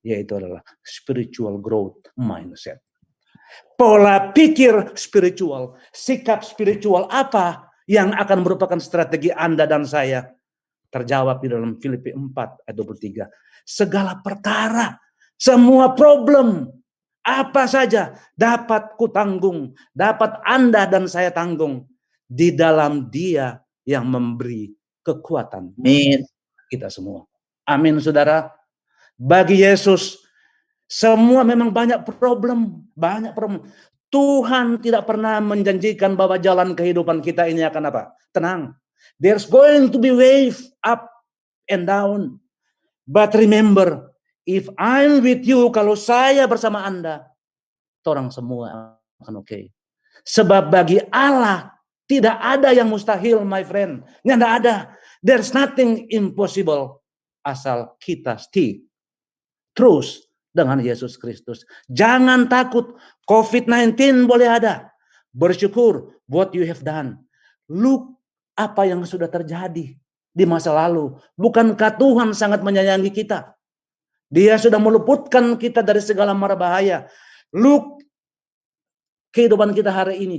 yaitu 0.00 0.40
adalah 0.40 0.64
spiritual 0.80 1.60
growth 1.60 2.08
mindset. 2.16 2.80
Pola 3.76 4.32
pikir 4.32 4.96
spiritual, 4.96 5.76
sikap 5.92 6.44
spiritual 6.44 7.08
apa 7.12 7.68
yang 7.88 8.12
akan 8.12 8.44
merupakan 8.44 8.80
strategi 8.80 9.32
Anda 9.32 9.64
dan 9.64 9.84
saya? 9.84 10.24
Terjawab 10.88 11.44
di 11.44 11.48
dalam 11.52 11.76
Filipi 11.76 12.16
4 12.16 12.64
ayat 12.64 12.76
23. 12.76 13.28
Segala 13.68 14.16
perkara, 14.24 14.96
semua 15.36 15.92
problem, 15.92 16.64
apa 17.20 17.68
saja 17.68 18.16
dapat 18.32 18.96
kutanggung, 18.96 19.76
dapat 19.92 20.40
Anda 20.48 20.88
dan 20.88 21.04
saya 21.04 21.28
tanggung 21.28 21.84
di 22.24 22.56
dalam 22.56 23.12
Dia 23.12 23.60
yang 23.84 24.08
memberi 24.08 24.77
kekuatan. 25.16 25.72
Amin. 25.78 26.28
Kita 26.68 26.92
semua. 26.92 27.24
Amin, 27.64 27.96
saudara. 28.02 28.52
Bagi 29.16 29.64
Yesus, 29.64 30.20
semua 30.88 31.44
memang 31.44 31.72
banyak 31.72 32.04
problem, 32.04 32.84
banyak 32.92 33.32
problem. 33.32 33.64
Tuhan 34.08 34.80
tidak 34.80 35.04
pernah 35.04 35.36
menjanjikan 35.40 36.16
bahwa 36.16 36.40
jalan 36.40 36.72
kehidupan 36.72 37.20
kita 37.20 37.44
ini 37.48 37.60
akan 37.64 37.92
apa? 37.92 38.02
Tenang. 38.32 38.72
There's 39.20 39.44
going 39.44 39.92
to 39.92 40.00
be 40.00 40.12
wave 40.12 40.56
up 40.80 41.12
and 41.68 41.84
down. 41.84 42.40
But 43.04 43.36
remember, 43.36 44.12
if 44.48 44.68
I'm 44.80 45.20
with 45.20 45.44
you, 45.44 45.68
kalau 45.72 45.92
saya 45.96 46.48
bersama 46.48 46.84
Anda, 46.88 47.28
orang 48.08 48.32
semua 48.32 48.96
akan 49.20 49.44
oke. 49.44 49.48
Okay. 49.48 49.62
Sebab 50.24 50.72
bagi 50.72 50.98
Allah 51.12 51.77
tidak 52.08 52.40
ada 52.40 52.72
yang 52.72 52.88
mustahil, 52.88 53.44
my 53.44 53.60
friend. 53.62 54.00
Tidak 54.24 54.50
ada. 54.64 54.96
There's 55.20 55.52
nothing 55.52 56.08
impossible 56.08 57.04
asal 57.44 57.96
kita 58.00 58.40
stick 58.40 58.88
terus 59.76 60.26
dengan 60.50 60.82
Yesus 60.82 61.14
Kristus. 61.20 61.62
Jangan 61.86 62.50
takut, 62.50 62.98
COVID-19 63.30 64.26
boleh 64.26 64.48
ada. 64.48 64.90
Bersyukur 65.30 66.18
what 66.26 66.50
you 66.56 66.66
have 66.66 66.82
done. 66.82 67.20
Look 67.70 68.18
apa 68.58 68.88
yang 68.88 69.04
sudah 69.06 69.30
terjadi 69.30 69.94
di 70.34 70.44
masa 70.48 70.74
lalu. 70.74 71.14
Bukankah 71.38 71.94
Tuhan 71.94 72.34
sangat 72.34 72.64
menyayangi 72.64 73.12
kita? 73.14 73.54
Dia 74.28 74.58
sudah 74.58 74.82
meluputkan 74.82 75.54
kita 75.60 75.84
dari 75.84 76.02
segala 76.02 76.34
mara 76.34 76.58
bahaya. 76.58 77.06
Look 77.54 78.02
kehidupan 79.30 79.76
kita 79.76 79.94
hari 79.94 80.26
ini. 80.26 80.38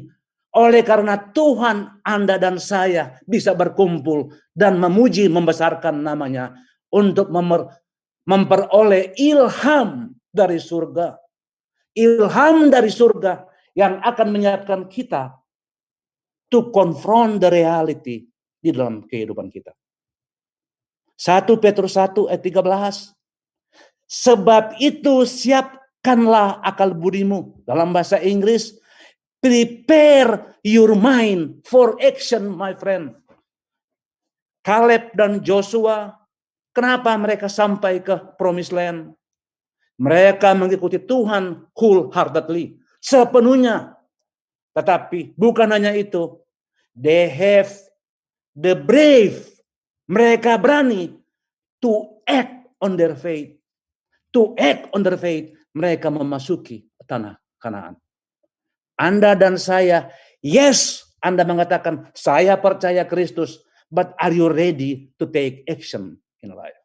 Oleh 0.50 0.82
karena 0.82 1.14
Tuhan, 1.30 2.02
Anda 2.02 2.42
dan 2.42 2.58
saya 2.58 3.22
bisa 3.30 3.54
berkumpul 3.54 4.34
dan 4.58 4.82
memuji, 4.82 5.30
membesarkan 5.30 6.02
namanya 6.02 6.58
untuk 6.90 7.30
memer, 7.30 7.70
memperoleh 8.26 9.14
ilham 9.14 10.18
dari 10.34 10.58
surga. 10.58 11.22
Ilham 11.94 12.74
dari 12.74 12.90
surga 12.90 13.46
yang 13.78 14.02
akan 14.02 14.28
menyiapkan 14.34 14.90
kita 14.90 15.38
to 16.50 16.74
confront 16.74 17.38
the 17.38 17.50
reality 17.54 18.26
di 18.58 18.70
dalam 18.74 19.06
kehidupan 19.06 19.54
kita. 19.54 19.78
1 21.20 21.46
Petrus 21.62 21.94
1 21.94 22.32
ayat 22.32 22.42
13. 22.42 23.14
Sebab 24.10 24.82
itu 24.82 25.28
siapkanlah 25.28 26.64
akal 26.66 26.98
budimu. 26.98 27.62
Dalam 27.68 27.94
bahasa 27.94 28.18
Inggris, 28.18 28.79
prepare 29.40 30.60
your 30.64 30.96
mind 30.96 31.64
for 31.68 32.00
action, 32.00 32.52
my 32.52 32.76
friend. 32.76 33.16
Caleb 34.64 35.16
dan 35.16 35.40
Joshua, 35.40 36.14
kenapa 36.76 37.16
mereka 37.16 37.48
sampai 37.48 38.04
ke 38.04 38.36
promised 38.36 38.76
land? 38.76 39.16
Mereka 40.00 40.56
mengikuti 40.56 41.00
Tuhan 41.00 41.68
wholeheartedly, 41.76 42.80
sepenuhnya. 43.04 44.00
Tetapi 44.76 45.36
bukan 45.36 45.76
hanya 45.76 45.92
itu, 45.96 46.40
they 46.96 47.28
have 47.28 47.72
the 48.56 48.76
brave, 48.76 49.44
mereka 50.08 50.56
berani 50.56 51.20
to 51.84 52.24
act 52.28 52.68
on 52.80 52.96
their 52.96 53.16
faith 53.16 53.60
to 54.34 54.54
act 54.58 54.90
on 54.94 55.02
their 55.02 55.18
faith, 55.18 55.54
mereka 55.74 56.10
memasuki 56.14 56.86
tanah 57.06 57.38
Kanaan. 57.58 57.98
Anda 59.00 59.32
dan 59.34 59.56
saya, 59.56 60.12
yes, 60.44 61.08
Anda 61.24 61.48
mengatakan, 61.48 62.12
saya 62.12 62.60
percaya 62.60 63.08
Kristus, 63.08 63.64
but 63.88 64.12
are 64.20 64.36
you 64.36 64.52
ready 64.52 65.16
to 65.16 65.32
take 65.32 65.64
action 65.72 66.20
in 66.44 66.52
life? 66.52 66.76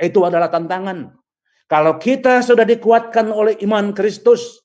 Itu 0.00 0.24
adalah 0.24 0.48
tantangan. 0.48 1.12
Kalau 1.68 2.00
kita 2.00 2.40
sudah 2.40 2.64
dikuatkan 2.64 3.28
oleh 3.28 3.60
iman 3.68 3.92
Kristus, 3.92 4.64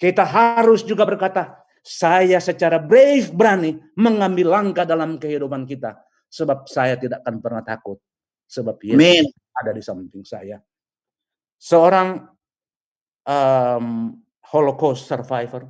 kita 0.00 0.24
harus 0.24 0.80
juga 0.80 1.04
berkata, 1.04 1.60
saya 1.84 2.40
secara 2.40 2.80
brave 2.80 3.30
berani 3.30 3.76
mengambil 3.94 4.56
langkah 4.56 4.88
dalam 4.88 5.20
kehidupan 5.20 5.68
kita. 5.68 6.00
Sebab 6.26 6.66
saya 6.66 6.98
tidak 6.98 7.22
akan 7.22 7.38
pernah 7.38 7.62
takut. 7.62 8.00
Sebab 8.48 8.80
Yesus 8.82 9.30
ada 9.54 9.70
di 9.70 9.82
samping 9.84 10.24
saya 10.26 10.58
seorang 11.56 12.28
um, 13.24 13.86
Holocaust 14.54 15.08
survivor. 15.08 15.66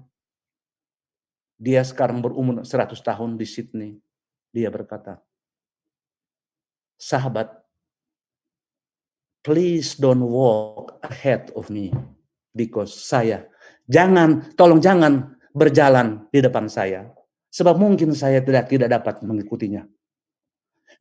Dia 1.57 1.81
sekarang 1.81 2.21
berumur 2.21 2.61
100 2.65 2.93
tahun 3.01 3.41
di 3.41 3.47
Sydney. 3.49 3.93
Dia 4.53 4.69
berkata, 4.69 5.21
sahabat, 7.01 7.53
please 9.45 9.97
don't 9.97 10.25
walk 10.25 11.01
ahead 11.05 11.53
of 11.57 11.69
me 11.73 11.93
because 12.57 12.93
saya 12.93 13.45
jangan 13.87 14.53
tolong 14.57 14.81
jangan 14.81 15.37
berjalan 15.53 16.25
di 16.33 16.41
depan 16.41 16.69
saya 16.69 17.09
sebab 17.53 17.81
mungkin 17.81 18.13
saya 18.13 18.45
tidak 18.45 18.69
tidak 18.69 18.93
dapat 18.93 19.25
mengikutinya. 19.25 19.85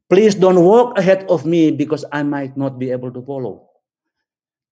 Please 0.06 0.38
don't 0.38 0.62
walk 0.62 0.94
ahead 1.02 1.26
of 1.28 1.44
me 1.50 1.74
because 1.74 2.06
I 2.14 2.22
might 2.22 2.54
not 2.54 2.78
be 2.78 2.94
able 2.94 3.10
to 3.10 3.26
follow. 3.26 3.75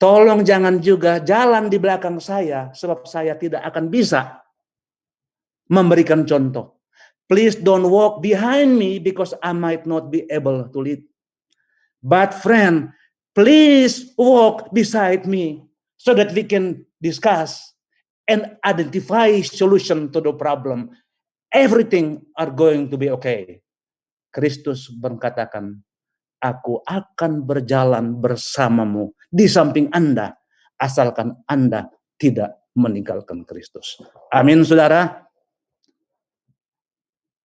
Tolong 0.03 0.43
jangan 0.43 0.83
juga 0.83 1.23
jalan 1.23 1.71
di 1.71 1.79
belakang 1.79 2.19
saya 2.19 2.75
sebab 2.75 3.07
saya 3.07 3.39
tidak 3.39 3.63
akan 3.71 3.87
bisa 3.87 4.43
memberikan 5.71 6.27
contoh. 6.27 6.75
Please 7.31 7.55
don't 7.55 7.87
walk 7.87 8.19
behind 8.19 8.75
me 8.75 8.99
because 8.99 9.31
I 9.39 9.55
might 9.55 9.87
not 9.87 10.11
be 10.11 10.27
able 10.27 10.67
to 10.67 10.79
lead. 10.83 11.07
But 12.03 12.35
friend, 12.35 12.91
please 13.31 14.11
walk 14.19 14.75
beside 14.75 15.23
me 15.23 15.63
so 15.95 16.11
that 16.19 16.35
we 16.35 16.43
can 16.43 16.83
discuss 16.99 17.63
and 18.27 18.59
identify 18.67 19.39
solution 19.39 20.11
to 20.11 20.19
the 20.19 20.35
problem. 20.35 20.91
Everything 21.47 22.27
are 22.35 22.51
going 22.51 22.91
to 22.91 22.99
be 22.99 23.07
okay. 23.15 23.63
Kristus 24.35 24.91
berkatakan, 24.91 25.79
aku 26.43 26.83
akan 26.83 27.47
berjalan 27.47 28.19
bersamamu 28.19 29.15
di 29.33 29.49
samping 29.49 29.89
Anda, 29.89 30.37
asalkan 30.77 31.41
Anda 31.49 31.89
tidak 32.21 32.69
meninggalkan 32.77 33.41
Kristus. 33.49 33.97
Amin, 34.29 34.61
saudara. 34.61 35.25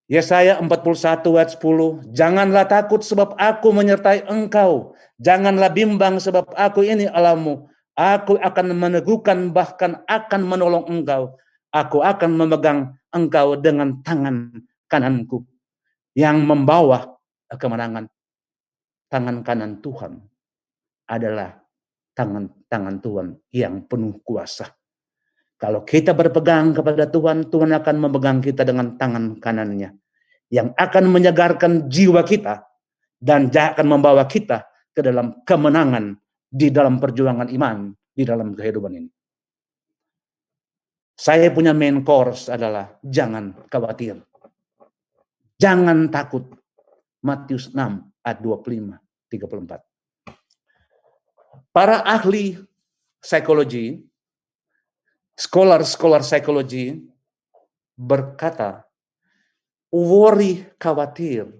Yesaya 0.09 0.61
41 0.61 1.25
ayat 1.37 1.49
10, 1.57 2.13
Janganlah 2.13 2.65
takut 2.65 3.01
sebab 3.01 3.37
aku 3.37 3.73
menyertai 3.73 4.25
engkau. 4.25 4.97
Janganlah 5.21 5.69
bimbang 5.69 6.17
sebab 6.17 6.49
aku 6.57 6.81
ini 6.85 7.05
alamu. 7.09 7.69
Aku 7.93 8.37
akan 8.37 8.75
meneguhkan 8.75 9.53
bahkan 9.53 10.01
akan 10.05 10.41
menolong 10.45 10.85
engkau. 10.89 11.37
Aku 11.73 12.05
akan 12.05 12.37
memegang 12.37 12.93
engkau 13.13 13.57
dengan 13.57 14.03
tangan 14.05 14.51
kananku 14.85 15.41
yang 16.13 16.43
membawa 16.45 17.17
kemenangan 17.51 18.07
tangan 19.09 19.41
kanan 19.41 19.79
Tuhan 19.79 20.21
adalah 21.05 21.64
tangan-tangan 22.15 22.95
Tuhan 23.03 23.27
yang 23.51 23.85
penuh 23.85 24.23
kuasa. 24.23 24.71
Kalau 25.55 25.83
kita 25.83 26.11
berpegang 26.15 26.75
kepada 26.75 27.07
Tuhan, 27.07 27.47
Tuhan 27.47 27.71
akan 27.75 27.95
memegang 27.95 28.39
kita 28.43 28.63
dengan 28.67 28.95
tangan 28.95 29.39
kanannya. 29.39 29.95
Yang 30.51 30.71
akan 30.75 31.05
menyegarkan 31.11 31.71
jiwa 31.91 32.21
kita 32.23 32.63
dan 33.19 33.51
akan 33.51 33.87
membawa 33.87 34.23
kita 34.27 34.67
ke 34.95 35.03
dalam 35.03 35.43
kemenangan 35.43 36.15
di 36.47 36.71
dalam 36.71 37.01
perjuangan 37.01 37.51
iman 37.51 37.91
di 38.15 38.23
dalam 38.23 38.55
kehidupan 38.55 38.93
ini. 38.95 39.09
Saya 41.15 41.47
punya 41.51 41.71
main 41.71 42.03
course 42.03 42.51
adalah 42.51 42.99
jangan 42.99 43.55
khawatir. 43.71 44.19
Jangan 45.55 46.11
takut. 46.11 46.51
Matius 47.25 47.73
6 47.73 48.21
ayat 48.21 48.39
25. 48.43 49.01
34. 49.31 49.94
Para 51.75 51.99
ahli 52.07 52.55
psikologi, 53.19 53.99
scholar-scholar 55.35 56.23
psikologi 56.23 57.03
berkata, 57.99 58.87
worry, 59.91 60.63
khawatir. 60.79 61.51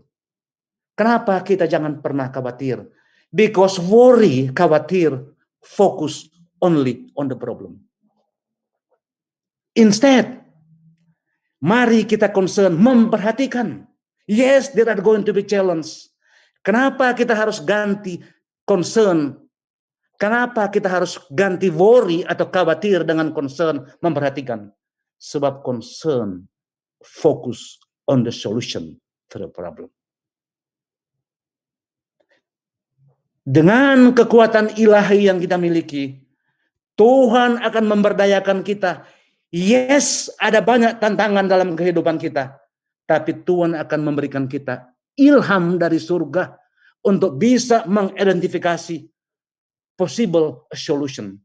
Kenapa 0.96 1.44
kita 1.44 1.68
jangan 1.68 2.00
pernah 2.00 2.32
khawatir? 2.32 2.88
Because 3.28 3.76
worry, 3.76 4.56
khawatir, 4.56 5.20
focus 5.60 6.32
only 6.64 7.12
on 7.20 7.28
the 7.28 7.36
problem. 7.36 7.84
Instead, 9.76 10.40
mari 11.60 12.08
kita 12.08 12.32
concern, 12.32 12.80
memperhatikan. 12.80 13.84
Yes, 14.24 14.72
there 14.72 14.88
are 14.88 15.04
going 15.04 15.28
to 15.28 15.36
be 15.36 15.44
challenges. 15.44 16.08
Kenapa 16.64 17.12
kita 17.12 17.36
harus 17.36 17.60
ganti 17.60 18.24
concern? 18.64 19.45
Kenapa 20.16 20.72
kita 20.72 20.88
harus 20.88 21.20
ganti 21.28 21.68
worry 21.68 22.24
atau 22.24 22.48
khawatir 22.48 23.04
dengan 23.04 23.36
concern 23.36 23.84
memperhatikan? 24.00 24.72
Sebab 25.20 25.64
concern 25.64 26.48
fokus 27.04 27.80
on 28.08 28.24
the 28.24 28.32
solution 28.32 28.96
to 29.32 29.36
the 29.40 29.50
problem. 29.52 29.92
Dengan 33.46 34.10
kekuatan 34.16 34.74
ilahi 34.74 35.30
yang 35.30 35.38
kita 35.38 35.60
miliki, 35.60 36.18
Tuhan 36.98 37.62
akan 37.62 37.84
memberdayakan 37.86 38.66
kita. 38.66 39.06
Yes, 39.54 40.34
ada 40.42 40.66
banyak 40.66 40.98
tantangan 40.98 41.46
dalam 41.46 41.78
kehidupan 41.78 42.18
kita, 42.18 42.58
tapi 43.06 43.46
Tuhan 43.46 43.78
akan 43.78 44.00
memberikan 44.02 44.50
kita 44.50 44.90
ilham 45.16 45.80
dari 45.80 46.02
surga 46.02 46.58
untuk 47.06 47.40
bisa 47.40 47.88
mengidentifikasi 47.88 49.15
possible 49.96 50.68
solution 50.76 51.40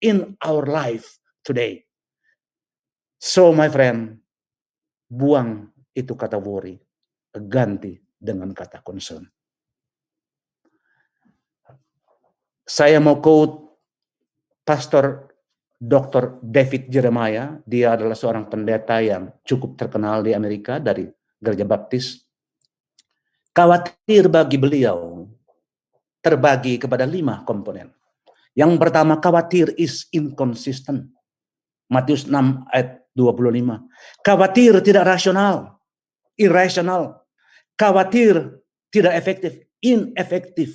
in 0.00 0.34
our 0.42 0.66
life 0.66 1.20
today. 1.46 1.84
So 3.22 3.54
my 3.54 3.70
friend, 3.70 4.18
buang 5.06 5.70
itu 5.94 6.16
kata 6.18 6.40
worry, 6.42 6.74
ganti 7.30 7.94
dengan 8.18 8.50
kata 8.50 8.82
concern. 8.82 9.28
Saya 12.66 12.98
mau 12.98 13.20
quote 13.20 13.62
Pastor 14.64 15.28
Dr. 15.82 16.38
David 16.38 16.86
Jeremiah. 16.86 17.58
Dia 17.66 17.98
adalah 17.98 18.14
seorang 18.14 18.46
pendeta 18.46 19.02
yang 19.02 19.34
cukup 19.42 19.74
terkenal 19.74 20.22
di 20.22 20.30
Amerika 20.30 20.78
dari 20.78 21.10
gereja 21.42 21.66
baptis. 21.66 22.22
Khawatir 23.50 24.30
bagi 24.30 24.56
beliau 24.56 25.26
terbagi 26.22 26.78
kepada 26.78 27.02
lima 27.04 27.42
komponen. 27.42 27.90
Yang 28.54 28.78
pertama, 28.78 29.18
khawatir 29.18 29.74
is 29.76 30.06
inconsistent. 30.14 31.10
Matius 31.90 32.24
6 32.24 32.68
ayat 32.72 33.04
25. 33.12 34.24
Khawatir 34.24 34.80
tidak 34.80 35.04
rasional, 35.04 35.76
irrasional. 36.38 37.20
Khawatir 37.76 38.62
tidak 38.88 39.12
efektif, 39.16 39.52
inefektif. 39.82 40.70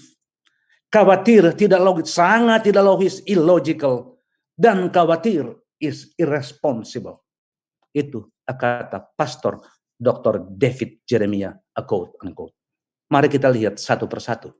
Khawatir 0.91 1.53
tidak 1.57 1.81
logis, 1.81 2.13
sangat 2.13 2.69
tidak 2.69 2.85
logis, 2.85 3.21
illogical. 3.25 4.17
Dan 4.57 4.89
khawatir 4.89 5.45
is 5.77 6.13
irresponsible. 6.17 7.21
Itu 7.93 8.33
kata 8.45 9.13
Pastor 9.13 9.61
Dr. 9.97 10.45
David 10.49 11.01
Jeremiah, 11.05 11.53
a 11.53 11.81
quote 11.81 12.17
unquote. 12.21 12.53
Mari 13.09 13.29
kita 13.29 13.49
lihat 13.49 13.81
satu 13.81 14.05
persatu. 14.05 14.53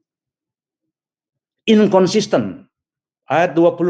Inconsistent. 1.68 2.64
Ayat 3.28 3.52
25. 3.52 3.84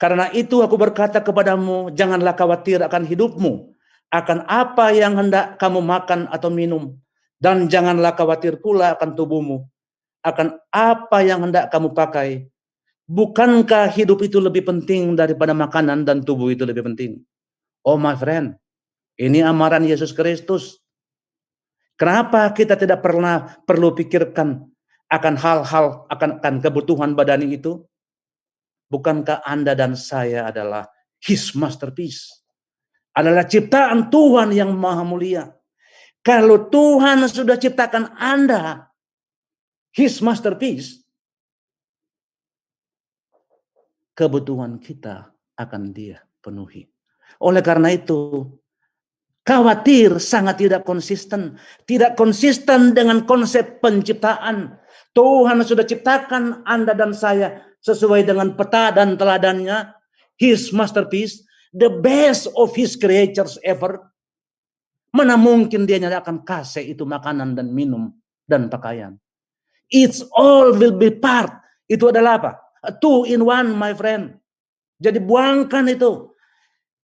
Karena 0.00 0.32
itu 0.32 0.64
aku 0.64 0.80
berkata 0.80 1.20
kepadamu, 1.20 1.92
janganlah 1.92 2.32
khawatir 2.32 2.80
akan 2.80 3.04
hidupmu, 3.04 3.70
akan 4.08 4.48
apa 4.48 4.90
yang 4.90 5.14
hendak 5.20 5.60
kamu 5.60 5.78
makan 5.78 6.26
atau 6.32 6.50
minum, 6.50 6.96
dan 7.38 7.70
janganlah 7.70 8.16
khawatir 8.16 8.58
pula 8.58 8.96
akan 8.98 9.14
tubuhmu, 9.14 9.62
akan 10.24 10.58
apa 10.74 11.18
yang 11.22 11.44
hendak 11.46 11.70
kamu 11.70 11.94
pakai. 11.94 12.48
Bukankah 13.06 13.92
hidup 13.92 14.24
itu 14.24 14.40
lebih 14.40 14.64
penting 14.64 15.12
daripada 15.14 15.52
makanan 15.52 16.02
dan 16.08 16.24
tubuh 16.24 16.50
itu 16.50 16.64
lebih 16.64 16.82
penting? 16.88 17.22
Oh 17.84 18.00
my 18.00 18.16
friend, 18.16 18.56
ini 19.20 19.44
amaran 19.44 19.84
Yesus 19.84 20.16
Kristus. 20.16 20.80
Kenapa 22.00 22.48
kita 22.56 22.74
tidak 22.74 23.04
pernah 23.04 23.60
perlu 23.62 23.92
pikirkan 23.92 24.71
akan 25.12 25.34
hal-hal, 25.36 26.08
akan, 26.08 26.40
akan 26.40 26.54
kebutuhan 26.64 27.12
badani 27.12 27.60
itu? 27.60 27.84
Bukankah 28.88 29.44
Anda 29.44 29.76
dan 29.76 29.92
saya 29.92 30.48
adalah 30.48 30.88
His 31.20 31.52
masterpiece? 31.52 32.40
Adalah 33.12 33.44
ciptaan 33.44 34.08
Tuhan 34.08 34.56
yang 34.56 34.72
maha 34.72 35.04
mulia. 35.04 35.52
Kalau 36.24 36.72
Tuhan 36.72 37.28
sudah 37.28 37.60
ciptakan 37.60 38.16
Anda, 38.16 38.88
His 39.92 40.24
masterpiece, 40.24 41.04
kebutuhan 44.16 44.80
kita 44.80 45.28
akan 45.60 45.92
dia 45.92 46.24
penuhi. 46.40 46.88
Oleh 47.42 47.60
karena 47.60 47.92
itu, 47.92 48.48
khawatir 49.44 50.16
sangat 50.22 50.62
tidak 50.62 50.88
konsisten. 50.88 51.60
Tidak 51.84 52.16
konsisten 52.16 52.96
dengan 52.96 53.24
konsep 53.28 53.82
penciptaan. 53.82 54.78
Tuhan 55.12 55.60
sudah 55.60 55.84
ciptakan 55.84 56.64
Anda 56.64 56.96
dan 56.96 57.12
saya 57.12 57.60
sesuai 57.84 58.24
dengan 58.24 58.56
peta 58.56 58.88
dan 58.92 59.20
teladannya, 59.20 59.92
his 60.40 60.72
masterpiece, 60.72 61.44
the 61.76 61.92
best 61.92 62.48
of 62.56 62.72
his 62.72 62.96
creatures 62.96 63.60
ever. 63.60 64.00
Mana 65.12 65.36
mungkin 65.36 65.84
dia 65.84 66.00
akan 66.00 66.40
kasih 66.40 66.96
itu 66.96 67.04
makanan 67.04 67.52
dan 67.52 67.68
minum 67.68 68.08
dan 68.48 68.72
pakaian. 68.72 69.20
It's 69.92 70.24
all 70.32 70.72
will 70.72 70.96
be 70.96 71.12
part. 71.12 71.52
Itu 71.84 72.08
adalah 72.08 72.40
apa? 72.40 72.52
A 72.80 72.96
two 72.96 73.28
in 73.28 73.44
one, 73.44 73.76
my 73.76 73.92
friend. 73.92 74.40
Jadi 74.96 75.20
buangkan 75.20 75.92
itu. 75.92 76.32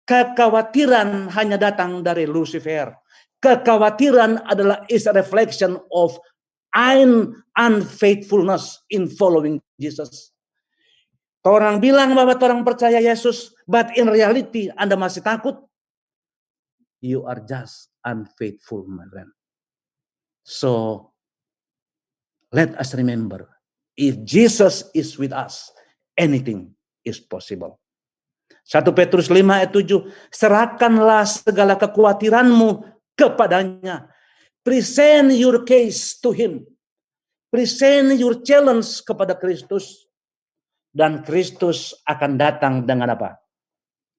Kekhawatiran 0.05 1.33
hanya 1.33 1.57
datang 1.57 2.03
dari 2.03 2.27
Lucifer. 2.27 2.93
Kekhawatiran 3.39 4.43
adalah 4.43 4.83
is 4.91 5.07
a 5.07 5.15
reflection 5.15 5.79
of 5.95 6.19
unfaithfulness 6.75 8.83
in 8.91 9.07
following 9.07 9.63
Jesus. 9.79 10.35
Orang 11.45 11.79
bilang 11.79 12.17
bahwa 12.17 12.35
orang 12.41 12.65
percaya 12.65 12.99
Yesus, 12.99 13.53
but 13.69 13.93
in 13.95 14.09
reality 14.09 14.73
Anda 14.75 14.97
masih 14.97 15.23
takut. 15.23 15.61
You 17.05 17.29
are 17.29 17.45
just 17.45 17.93
unfaithful, 18.01 18.89
my 18.89 19.05
friend. 19.13 19.29
So, 20.41 21.13
let 22.49 22.73
us 22.81 22.97
remember, 22.97 23.45
if 23.93 24.17
Jesus 24.25 24.89
is 24.97 25.21
with 25.21 25.37
us, 25.37 25.69
anything 26.17 26.73
is 27.05 27.21
possible. 27.21 27.77
1 28.65 28.89
Petrus 28.97 29.29
5 29.29 29.37
ayat 29.45 29.69
7, 29.69 30.09
serahkanlah 30.33 31.29
segala 31.29 31.77
kekhawatiranmu 31.77 32.89
kepadanya. 33.13 34.09
Present 34.65 35.37
your 35.37 35.61
case 35.69 36.17
to 36.25 36.33
him. 36.33 36.65
Present 37.53 38.17
your 38.17 38.41
challenge 38.41 39.05
kepada 39.05 39.37
Kristus 39.37 40.09
dan 40.89 41.21
Kristus 41.21 41.93
akan 42.09 42.41
datang 42.41 42.89
dengan 42.89 43.13
apa? 43.13 43.37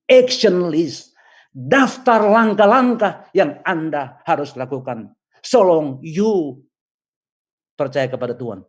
Action 0.05 0.69
list. 0.69 1.17
Daftar 1.49 2.29
langkah-langkah 2.29 3.31
yang 3.33 3.57
Anda 3.65 4.21
harus 4.27 4.53
lakukan. 4.53 5.17
So 5.41 5.65
long 5.65 6.03
you 6.05 6.61
percaya 7.73 8.05
kepada 8.05 8.37
Tuhan. 8.37 8.61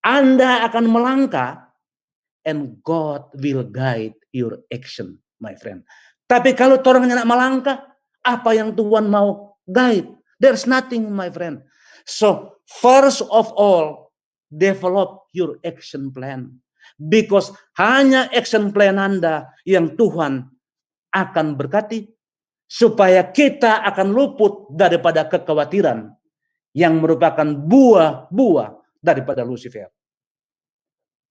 Anda 0.00 0.64
akan 0.70 0.84
melangkah 0.86 1.66
and 2.46 2.78
God 2.80 3.34
will 3.36 3.66
guide 3.66 4.14
your 4.30 4.62
action, 4.70 5.18
my 5.42 5.58
friend. 5.58 5.82
Tapi 6.30 6.54
kalau 6.54 6.78
orangnya 6.78 7.20
nak 7.22 7.28
melangkah, 7.28 7.76
apa 8.22 8.50
yang 8.54 8.72
Tuhan 8.72 9.10
mau 9.10 9.58
guide? 9.66 10.10
There's 10.36 10.68
nothing, 10.68 11.08
my 11.12 11.32
friend. 11.32 11.64
So, 12.04 12.60
first 12.68 13.24
of 13.26 13.50
all, 13.56 14.12
develop 14.52 15.26
your 15.32 15.58
action 15.64 16.14
plan. 16.14 16.62
Because 16.96 17.52
hanya 17.76 18.30
action 18.32 18.70
plan 18.72 18.96
Anda 18.96 19.52
yang 19.66 19.98
Tuhan 19.98 20.48
akan 21.12 21.46
berkati 21.58 22.08
supaya 22.64 23.26
kita 23.30 23.82
akan 23.84 24.14
luput 24.14 24.70
daripada 24.72 25.26
kekhawatiran 25.26 26.14
yang 26.76 27.00
merupakan 27.00 27.46
buah-buah 27.46 29.00
daripada 29.02 29.42
Lucifer. 29.42 29.88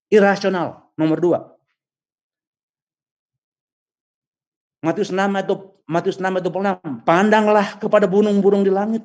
Irasional, 0.09 0.91
nomor 0.97 1.17
dua. 1.21 1.54
Matius 4.85 5.09
6 5.09 5.17
itu 5.41 5.55
Matius 5.89 6.17
6 6.21 6.29
itu 6.37 6.49
6. 6.53 7.01
Pandanglah 7.01 7.81
kepada 7.81 8.05
burung-burung 8.05 8.61
di 8.61 8.69
langit 8.69 9.01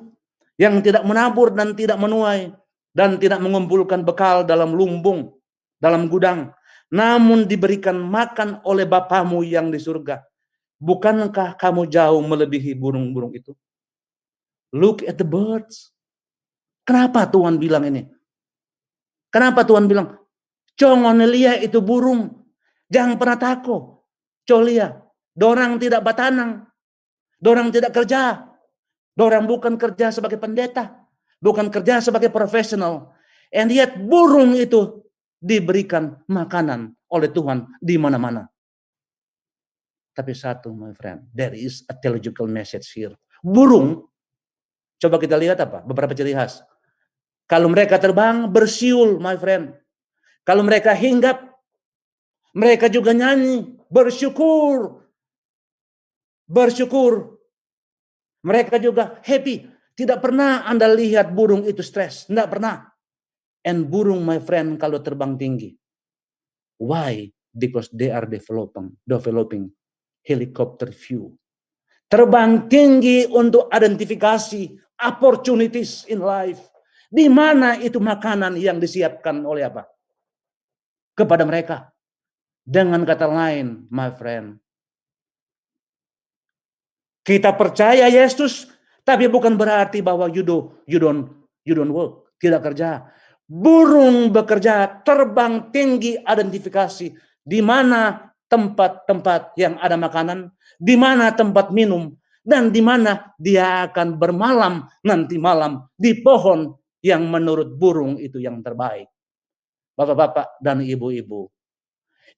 yang 0.61 0.77
tidak 0.85 1.01
menabur 1.01 1.49
dan 1.49 1.73
tidak 1.73 1.97
menuai 1.97 2.53
dan 2.93 3.17
tidak 3.17 3.41
mengumpulkan 3.41 4.05
bekal 4.05 4.45
dalam 4.45 4.77
lumbung 4.77 5.33
dalam 5.81 6.05
gudang, 6.05 6.53
namun 6.93 7.49
diberikan 7.49 7.97
makan 7.97 8.61
oleh 8.61 8.85
Bapamu 8.85 9.41
yang 9.41 9.73
di 9.73 9.81
surga. 9.81 10.21
Bukankah 10.77 11.57
kamu 11.57 11.89
jauh 11.89 12.21
melebihi 12.21 12.77
burung-burung 12.77 13.33
itu? 13.33 13.57
Look 14.69 15.01
at 15.09 15.17
the 15.17 15.25
birds. 15.25 15.89
Kenapa 16.85 17.25
Tuhan 17.25 17.57
bilang 17.57 17.89
ini? 17.89 18.05
Kenapa 19.33 19.65
Tuhan 19.65 19.89
bilang, 19.89 20.21
Congonelia 20.77 21.57
itu 21.61 21.81
burung. 21.81 22.29
Jangan 22.89 23.15
pernah 23.17 23.37
takut. 23.37 24.01
Colia, 24.41 24.97
dorang 25.35 25.81
tidak 25.81 26.01
batanang. 26.05 26.65
Dorang 27.41 27.73
tidak 27.73 27.91
kerja. 27.95 28.47
Dorang 29.17 29.49
bukan 29.49 29.75
kerja 29.75 30.13
sebagai 30.13 30.37
pendeta. 30.37 30.93
Bukan 31.41 31.73
kerja 31.73 31.99
sebagai 31.99 32.29
profesional. 32.29 33.11
And 33.51 33.73
yet 33.73 33.97
burung 33.97 34.55
itu 34.55 35.03
diberikan 35.41 36.21
makanan 36.29 36.93
oleh 37.09 37.27
Tuhan 37.33 37.67
di 37.81 37.97
mana-mana. 37.97 38.47
Tapi 40.11 40.37
satu, 40.37 40.69
my 40.75 40.93
friend, 40.93 41.25
there 41.33 41.55
is 41.57 41.81
a 41.89 41.95
theological 41.97 42.45
message 42.45 42.93
here. 42.93 43.15
Burung, 43.41 44.05
coba 45.01 45.17
kita 45.17 45.33
lihat 45.39 45.57
apa? 45.63 45.81
Beberapa 45.81 46.13
ciri 46.13 46.37
khas. 46.37 46.61
Kalau 47.49 47.67
mereka 47.67 47.97
terbang, 47.97 48.47
bersiul, 48.47 49.17
my 49.17 49.35
friend. 49.35 49.75
Kalau 50.45 50.63
mereka 50.63 50.93
hinggap, 50.95 51.41
mereka 52.55 52.87
juga 52.91 53.11
nyanyi, 53.11 53.75
bersyukur. 53.91 55.00
Bersyukur. 56.51 57.39
Mereka 58.43 58.75
juga 58.83 59.23
happy. 59.23 59.71
Tidak 59.95 60.19
pernah 60.19 60.67
Anda 60.67 60.91
lihat 60.91 61.31
burung 61.31 61.63
itu 61.63 61.79
stres. 61.79 62.27
Tidak 62.27 62.51
pernah. 62.51 62.91
And 63.63 63.87
burung, 63.87 64.27
my 64.27 64.43
friend, 64.43 64.75
kalau 64.75 64.99
terbang 64.99 65.39
tinggi. 65.39 65.71
Why? 66.81 67.31
Because 67.53 67.87
they 67.93 68.11
are 68.11 68.25
developing, 68.27 68.97
developing 69.05 69.71
helicopter 70.25 70.91
view. 70.91 71.37
Terbang 72.11 72.67
tinggi 72.67 73.23
untuk 73.29 73.71
identifikasi 73.71 74.75
opportunities 74.99 76.03
in 76.11 76.19
life. 76.19 76.59
Di 77.07 77.27
mana 77.31 77.79
itu 77.79 78.01
makanan 78.01 78.59
yang 78.59 78.81
disiapkan 78.81 79.43
oleh 79.45 79.67
apa? 79.67 79.87
Kepada 81.15 81.47
mereka. 81.47 81.91
Dengan 82.65 83.03
kata 83.03 83.27
lain, 83.29 83.87
my 83.93 84.09
friend. 84.15 84.57
Kita 87.21 87.53
percaya 87.53 88.09
Yesus, 88.09 88.69
tapi 89.05 89.29
bukan 89.29 89.53
berarti 89.53 90.01
bahwa 90.01 90.25
you, 90.29 90.41
do, 90.41 90.73
you 90.89 90.97
don't 90.97 91.29
you 91.61 91.77
don't 91.77 91.93
work, 91.93 92.33
tidak 92.41 92.65
kerja 92.65 93.05
burung 93.51 94.31
bekerja 94.31 95.03
terbang 95.03 95.67
tinggi 95.75 96.15
identifikasi 96.15 97.11
di 97.43 97.59
mana 97.59 98.31
tempat-tempat 98.47 99.59
yang 99.59 99.75
ada 99.83 99.99
makanan, 99.99 100.55
di 100.79 100.95
mana 100.95 101.35
tempat 101.35 101.75
minum, 101.75 102.15
dan 102.47 102.71
di 102.71 102.79
mana 102.79 103.35
dia 103.35 103.91
akan 103.91 104.15
bermalam 104.15 104.87
nanti 105.03 105.35
malam 105.35 105.83
di 105.99 106.15
pohon 106.23 106.71
yang 107.03 107.27
menurut 107.27 107.75
burung 107.75 108.15
itu 108.15 108.39
yang 108.39 108.63
terbaik. 108.63 109.11
Bapak-bapak 109.99 110.63
dan 110.63 110.79
ibu-ibu, 110.87 111.51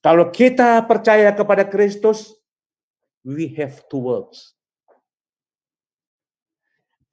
kalau 0.01 0.33
kita 0.33 0.81
percaya 0.89 1.29
kepada 1.29 1.69
Kristus, 1.69 2.33
we 3.21 3.53
have 3.53 3.85
two 3.85 4.01
works. 4.01 4.57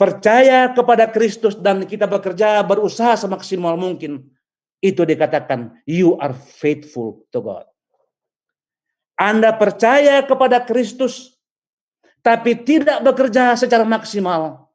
Percaya 0.00 0.72
kepada 0.72 1.04
Kristus 1.12 1.52
dan 1.60 1.84
kita 1.84 2.08
bekerja 2.08 2.64
berusaha 2.64 3.20
semaksimal 3.20 3.76
mungkin, 3.76 4.32
itu 4.80 5.04
dikatakan 5.04 5.76
you 5.84 6.16
are 6.16 6.32
faithful 6.32 7.28
to 7.28 7.44
God. 7.44 7.68
Anda 9.20 9.52
percaya 9.52 10.24
kepada 10.24 10.64
Kristus 10.64 11.36
tapi 12.24 12.56
tidak 12.64 13.04
bekerja 13.04 13.52
secara 13.60 13.84
maksimal, 13.84 14.72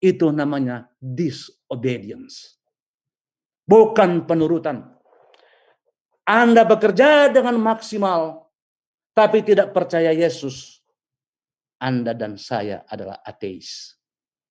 itu 0.00 0.32
namanya 0.32 0.88
disobedience. 0.96 2.56
Bukan 3.68 4.24
penurutan. 4.24 4.88
Anda 6.24 6.64
bekerja 6.64 7.28
dengan 7.28 7.60
maksimal 7.60 8.48
tapi 9.12 9.44
tidak 9.44 9.76
percaya 9.76 10.16
Yesus. 10.16 10.80
Anda 11.76 12.16
dan 12.16 12.40
saya 12.40 12.86
adalah 12.88 13.20
ateis, 13.26 14.00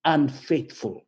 unfaithful. 0.06 1.06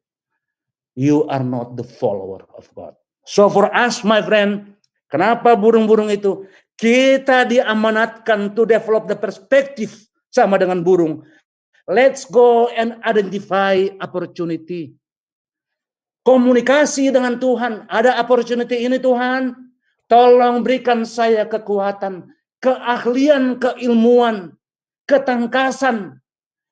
You 0.93 1.25
are 1.29 1.43
not 1.43 1.73
the 1.75 1.85
follower 1.85 2.45
of 2.53 2.69
God. 2.77 2.93
So 3.25 3.49
for 3.49 3.71
us, 3.73 4.05
my 4.05 4.21
friend, 4.21 4.77
kenapa 5.09 5.57
burung-burung 5.57 6.11
itu? 6.13 6.45
Kita 6.77 7.45
diamanatkan 7.45 8.53
to 8.53 8.65
develop 8.65 9.09
the 9.09 9.17
perspective 9.17 9.93
sama 10.29 10.57
dengan 10.57 10.81
burung. 10.81 11.21
Let's 11.85 12.23
go 12.23 12.71
and 12.71 12.97
identify 13.03 13.91
opportunity. 13.99 14.95
Komunikasi 16.23 17.11
dengan 17.11 17.35
Tuhan. 17.35 17.83
Ada 17.91 18.15
opportunity 18.23 18.87
ini 18.87 18.95
Tuhan. 18.95 19.51
Tolong 20.07 20.63
berikan 20.63 21.03
saya 21.03 21.43
kekuatan, 21.43 22.31
keahlian, 22.63 23.59
keilmuan, 23.59 24.55
ketangkasan. 25.03 26.22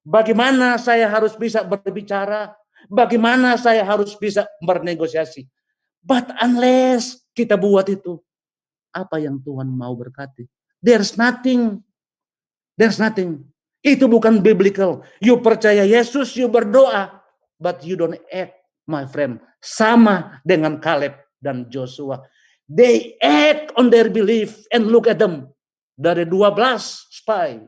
Bagaimana 0.02 0.82
saya 0.82 1.06
harus 1.06 1.38
bisa 1.38 1.62
berbicara, 1.62 2.58
bagaimana 2.90 3.54
saya 3.58 3.86
harus 3.86 4.18
bisa 4.18 4.50
bernegosiasi. 4.66 5.46
But 6.02 6.34
unless 6.42 7.22
kita 7.38 7.54
buat 7.54 7.86
itu, 7.86 8.18
apa 8.90 9.22
yang 9.22 9.38
Tuhan 9.46 9.70
mau 9.70 9.94
berkati? 9.94 10.50
There's 10.82 11.14
nothing. 11.14 11.86
There's 12.74 12.98
nothing. 12.98 13.46
Itu 13.86 14.10
bukan 14.10 14.42
biblical. 14.42 15.06
You 15.22 15.38
percaya 15.42 15.86
Yesus, 15.86 16.34
you 16.34 16.50
berdoa, 16.50 17.22
but 17.62 17.86
you 17.86 17.94
don't 17.94 18.18
act, 18.34 18.58
my 18.90 19.06
friend. 19.06 19.38
Sama 19.62 20.42
dengan 20.42 20.82
Caleb 20.82 21.14
dan 21.38 21.70
Joshua. 21.70 22.26
They 22.66 23.18
act 23.22 23.74
on 23.78 23.94
their 23.94 24.10
belief 24.10 24.66
and 24.74 24.90
look 24.90 25.06
at 25.06 25.22
them. 25.22 25.54
Dari 25.94 26.26
12 26.26 26.58
spy, 27.14 27.62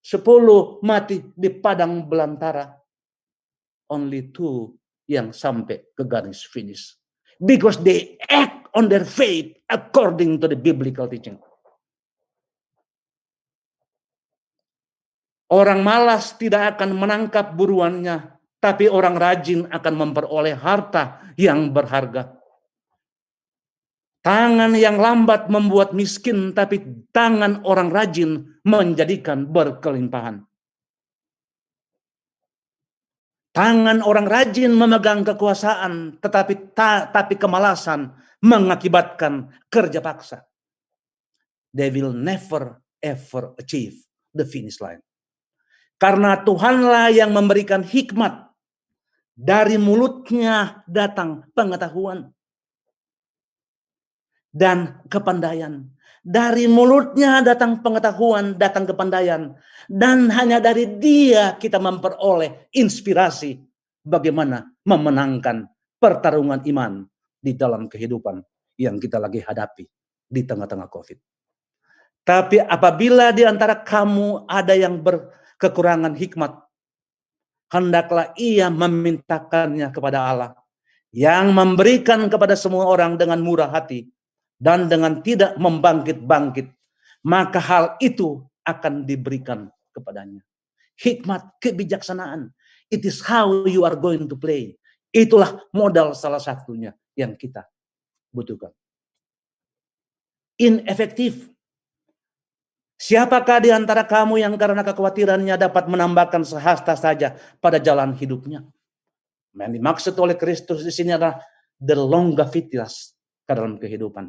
10 0.00 0.80
mati 0.80 1.20
di 1.36 1.50
padang 1.52 2.08
belantara. 2.08 2.66
Only 3.90 4.30
two 4.30 4.78
yang 5.10 5.34
sampai 5.34 5.92
ke 5.92 6.06
garis 6.06 6.46
finish 6.46 6.94
because 7.42 7.82
they 7.82 8.14
act 8.30 8.70
on 8.76 8.86
their 8.86 9.02
faith 9.02 9.50
according 9.66 10.38
to 10.38 10.46
the 10.46 10.54
biblical 10.54 11.08
teaching. 11.10 11.40
Orang 15.50 15.82
malas 15.82 16.38
tidak 16.38 16.78
akan 16.78 16.94
menangkap 16.94 17.58
buruannya, 17.58 18.38
tapi 18.62 18.86
orang 18.86 19.18
rajin 19.18 19.66
akan 19.66 19.94
memperoleh 19.98 20.54
harta 20.54 21.18
yang 21.34 21.74
berharga. 21.74 22.39
Tangan 24.20 24.76
yang 24.76 25.00
lambat 25.00 25.48
membuat 25.48 25.96
miskin, 25.96 26.52
tapi 26.52 27.08
tangan 27.08 27.64
orang 27.64 27.88
rajin 27.88 28.60
menjadikan 28.68 29.48
berkelimpahan. 29.48 30.44
Tangan 33.50 34.04
orang 34.04 34.28
rajin 34.28 34.76
memegang 34.76 35.24
kekuasaan, 35.24 36.20
tetapi 36.20 36.76
ta, 36.76 37.08
tapi 37.08 37.40
kemalasan 37.40 38.12
mengakibatkan 38.44 39.48
kerja 39.72 40.04
paksa. 40.04 40.44
They 41.72 41.88
will 41.88 42.12
never 42.12 42.76
ever 43.00 43.56
achieve 43.56 44.04
the 44.36 44.44
finish 44.44 44.84
line. 44.84 45.00
Karena 45.96 46.44
Tuhanlah 46.44 47.08
yang 47.08 47.32
memberikan 47.32 47.80
hikmat. 47.80 48.52
Dari 49.40 49.80
mulutnya 49.80 50.84
datang 50.84 51.48
pengetahuan 51.56 52.28
dan 54.50 55.02
kepandaian. 55.06 55.86
Dari 56.20 56.68
mulutnya 56.68 57.40
datang 57.40 57.80
pengetahuan, 57.80 58.60
datang 58.60 58.84
kepandaian. 58.84 59.56
Dan 59.88 60.28
hanya 60.28 60.60
dari 60.60 61.00
dia 61.00 61.56
kita 61.56 61.80
memperoleh 61.80 62.68
inspirasi 62.76 63.56
bagaimana 64.04 64.68
memenangkan 64.84 65.64
pertarungan 65.96 66.60
iman 66.68 67.08
di 67.40 67.56
dalam 67.56 67.88
kehidupan 67.88 68.44
yang 68.76 69.00
kita 69.00 69.16
lagi 69.16 69.40
hadapi 69.40 69.88
di 70.28 70.42
tengah-tengah 70.44 70.88
COVID. 70.92 71.18
Tapi 72.20 72.60
apabila 72.60 73.32
di 73.32 73.48
antara 73.48 73.80
kamu 73.80 74.44
ada 74.44 74.76
yang 74.76 75.00
berkekurangan 75.00 76.12
hikmat, 76.14 76.52
hendaklah 77.72 78.36
ia 78.36 78.68
memintakannya 78.68 79.88
kepada 79.88 80.28
Allah 80.28 80.52
yang 81.10 81.50
memberikan 81.50 82.28
kepada 82.30 82.54
semua 82.54 82.86
orang 82.86 83.18
dengan 83.18 83.42
murah 83.42 83.72
hati 83.72 84.06
dan 84.60 84.92
dengan 84.92 85.24
tidak 85.24 85.56
membangkit-bangkit, 85.56 86.68
maka 87.24 87.58
hal 87.58 87.84
itu 88.04 88.44
akan 88.60 89.08
diberikan 89.08 89.72
kepadanya. 89.96 90.44
Hikmat 91.00 91.56
kebijaksanaan. 91.64 92.52
It 92.92 93.00
is 93.08 93.24
how 93.24 93.64
you 93.64 93.88
are 93.88 93.96
going 93.96 94.28
to 94.28 94.36
play. 94.36 94.76
Itulah 95.10 95.64
modal 95.72 96.12
salah 96.12 96.38
satunya 96.38 96.92
yang 97.16 97.34
kita 97.40 97.64
butuhkan. 98.28 98.70
Inefektif. 100.60 101.48
Siapakah 103.00 103.64
di 103.64 103.72
antara 103.72 104.04
kamu 104.04 104.44
yang 104.44 104.52
karena 104.60 104.84
kekhawatirannya 104.84 105.56
dapat 105.56 105.88
menambahkan 105.88 106.44
sehasta 106.44 106.92
saja 107.00 107.32
pada 107.56 107.80
jalan 107.80 108.12
hidupnya? 108.12 108.60
Yang 109.56 109.72
dimaksud 109.80 110.14
oleh 110.20 110.36
Kristus 110.36 110.84
di 110.84 110.92
sini 110.92 111.16
adalah 111.16 111.40
the 111.80 111.96
longevitas 111.96 113.16
ke 113.48 113.56
dalam 113.56 113.80
kehidupan 113.80 114.28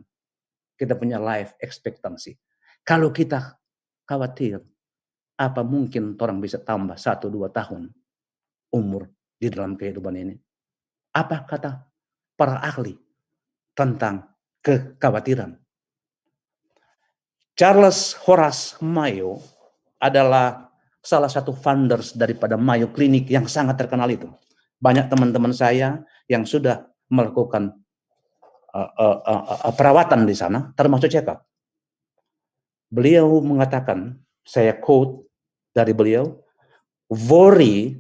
kita 0.82 0.98
punya 0.98 1.22
life 1.22 1.54
expectancy. 1.62 2.42
Kalau 2.82 3.14
kita 3.14 3.54
khawatir, 4.10 4.58
apa 5.38 5.62
mungkin 5.62 6.18
orang 6.18 6.42
bisa 6.42 6.58
tambah 6.58 6.98
satu 6.98 7.30
dua 7.30 7.54
tahun 7.54 7.94
umur 8.74 9.06
di 9.38 9.54
dalam 9.54 9.78
kehidupan 9.78 10.18
ini? 10.18 10.34
Apa 11.14 11.46
kata 11.46 11.86
para 12.34 12.58
ahli 12.66 12.98
tentang 13.78 14.26
kekhawatiran? 14.66 15.54
Charles 17.54 18.18
Horace 18.26 18.82
Mayo 18.82 19.38
adalah 20.02 20.74
salah 20.98 21.30
satu 21.30 21.54
founders 21.54 22.18
daripada 22.18 22.58
Mayo 22.58 22.90
Clinic 22.90 23.30
yang 23.30 23.46
sangat 23.46 23.78
terkenal 23.78 24.10
itu. 24.10 24.34
Banyak 24.82 25.14
teman-teman 25.14 25.54
saya 25.54 26.02
yang 26.26 26.42
sudah 26.42 26.90
melakukan 27.06 27.78
uh, 28.74 28.90
uh, 28.98 29.44
uh, 29.68 29.74
perawatan 29.76 30.24
di 30.28 30.36
sana, 30.36 30.72
termasuk 30.76 31.12
check 31.12 31.28
up. 31.28 31.44
Beliau 32.92 33.40
mengatakan, 33.40 34.20
saya 34.44 34.76
quote 34.76 35.28
dari 35.72 35.96
beliau, 35.96 36.28
worry 37.08 37.96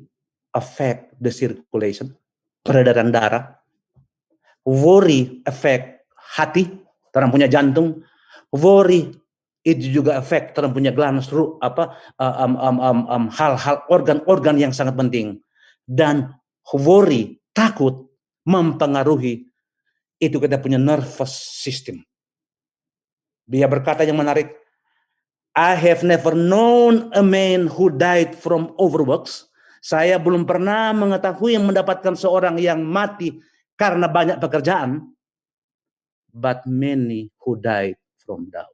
affect 0.51 1.15
the 1.19 1.31
circulation, 1.31 2.11
peredaran 2.63 3.11
darah, 3.11 3.55
worry 4.67 5.39
affect 5.47 6.07
hati, 6.15 6.67
orang 7.15 7.31
punya 7.31 7.47
jantung, 7.47 8.03
worry 8.51 9.11
itu 9.61 10.01
juga 10.01 10.17
efek 10.17 10.57
orang 10.57 10.73
punya 10.73 10.89
glands 10.89 11.29
apa 11.61 11.93
um, 12.17 12.57
um, 12.57 12.77
um, 12.81 12.99
um, 13.05 13.25
hal-hal 13.29 13.85
organ-organ 13.93 14.57
yang 14.57 14.73
sangat 14.73 14.97
penting. 14.97 15.37
Dan 15.85 16.33
worry 16.73 17.37
takut 17.53 18.09
mempengaruhi 18.47 19.50
itu 20.21 20.37
kita 20.37 20.61
punya 20.61 20.77
nervous 20.77 21.33
system. 21.33 22.05
Dia 23.49 23.65
berkata 23.65 24.05
yang 24.05 24.21
menarik, 24.21 24.53
I 25.57 25.73
have 25.73 26.05
never 26.05 26.37
known 26.37 27.09
a 27.11 27.25
man 27.25 27.65
who 27.65 27.89
died 27.89 28.37
from 28.37 28.71
overworks. 28.77 29.49
Saya 29.81 30.21
belum 30.21 30.45
pernah 30.45 30.93
mengetahui 30.93 31.57
yang 31.57 31.65
mendapatkan 31.65 32.13
seorang 32.13 32.61
yang 32.61 32.85
mati 32.85 33.41
karena 33.73 34.05
banyak 34.05 34.37
pekerjaan. 34.37 35.09
But 36.31 36.69
many 36.69 37.33
who 37.41 37.57
died 37.59 37.97
from 38.21 38.47
doubt. 38.53 38.71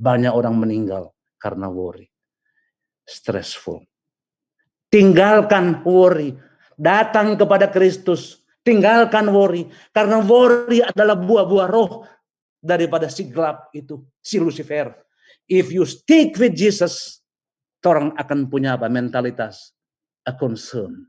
Banyak 0.00 0.32
orang 0.32 0.56
meninggal 0.56 1.12
karena 1.38 1.70
worry. 1.70 2.08
Stressful. 3.06 3.84
Tinggalkan 4.90 5.84
worry. 5.86 6.34
Datang 6.74 7.38
kepada 7.38 7.70
Kristus 7.70 8.45
Tinggalkan 8.66 9.30
worry. 9.30 9.70
Karena 9.94 10.18
worry 10.18 10.82
adalah 10.82 11.14
buah-buah 11.14 11.68
roh 11.70 12.02
daripada 12.58 13.06
si 13.06 13.30
gelap 13.30 13.70
itu, 13.70 14.02
si 14.18 14.42
Lucifer. 14.42 14.90
If 15.46 15.70
you 15.70 15.86
stick 15.86 16.34
with 16.34 16.58
Jesus, 16.58 17.22
orang 17.86 18.10
akan 18.18 18.50
punya 18.50 18.74
apa? 18.74 18.90
Mentalitas, 18.90 19.70
a 20.26 20.34
concern. 20.34 21.06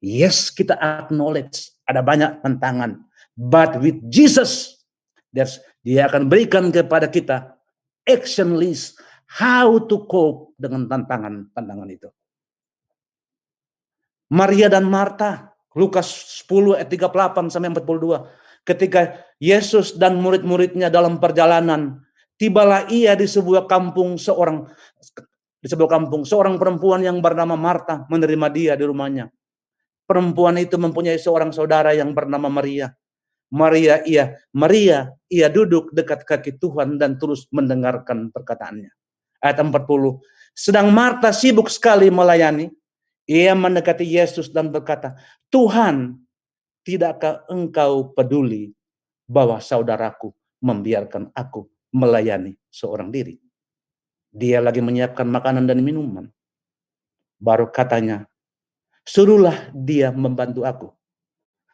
Yes, 0.00 0.48
kita 0.48 0.80
acknowledge 0.80 1.76
ada 1.84 2.00
banyak 2.00 2.40
tantangan. 2.40 3.04
But 3.36 3.76
with 3.76 4.00
Jesus, 4.08 4.80
there's, 5.28 5.60
dia 5.84 6.08
akan 6.08 6.32
berikan 6.32 6.72
kepada 6.72 7.12
kita 7.12 7.52
action 8.08 8.56
list 8.56 8.96
how 9.28 9.76
to 9.84 10.08
cope 10.08 10.56
dengan 10.56 10.88
tantangan-tantangan 10.88 11.88
itu. 11.92 12.08
Maria 14.32 14.72
dan 14.72 14.88
Marta, 14.88 15.51
Lukas 15.72 16.42
10 16.44 16.78
ayat 16.78 16.88
38 16.88 17.52
sampai 17.52 17.70
42. 17.72 18.28
Ketika 18.62 19.18
Yesus 19.42 19.98
dan 19.98 20.22
murid-muridnya 20.22 20.86
dalam 20.86 21.18
perjalanan, 21.18 21.98
tibalah 22.38 22.86
ia 22.90 23.18
di 23.18 23.26
sebuah 23.26 23.66
kampung 23.66 24.14
seorang 24.18 24.70
di 25.62 25.70
sebuah 25.70 25.90
kampung 25.94 26.26
seorang 26.26 26.58
perempuan 26.58 27.06
yang 27.06 27.22
bernama 27.22 27.54
Marta 27.54 28.02
menerima 28.10 28.46
dia 28.50 28.72
di 28.74 28.82
rumahnya. 28.82 29.30
Perempuan 30.06 30.58
itu 30.58 30.74
mempunyai 30.74 31.16
seorang 31.16 31.54
saudara 31.54 31.94
yang 31.94 32.10
bernama 32.10 32.50
Maria. 32.50 32.90
Maria 33.52 34.02
ia 34.02 34.34
Maria 34.50 35.12
ia 35.30 35.46
duduk 35.46 35.94
dekat 35.94 36.26
kaki 36.26 36.58
Tuhan 36.58 36.98
dan 36.98 37.20
terus 37.20 37.46
mendengarkan 37.54 38.34
perkataannya. 38.34 38.90
Ayat 39.42 39.58
40. 39.58 39.78
Sedang 40.52 40.90
Marta 40.90 41.30
sibuk 41.30 41.70
sekali 41.70 42.10
melayani. 42.10 42.70
Ia 43.30 43.54
mendekati 43.54 44.02
Yesus 44.02 44.50
dan 44.50 44.74
berkata, 44.74 45.14
"Tuhan, 45.46 46.18
tidakkah 46.82 47.46
engkau 47.46 48.10
peduli 48.14 48.74
bahwa 49.30 49.62
saudaraku 49.62 50.34
membiarkan 50.62 51.30
aku 51.30 51.70
melayani 51.94 52.58
seorang 52.68 53.14
diri?" 53.14 53.38
Dia 54.32 54.64
lagi 54.64 54.80
menyiapkan 54.80 55.28
makanan 55.28 55.68
dan 55.68 55.84
minuman. 55.84 56.26
Baru 57.36 57.68
katanya, 57.68 58.24
suruhlah 59.04 59.70
dia 59.74 60.08
membantu 60.14 60.64
aku. 60.64 60.88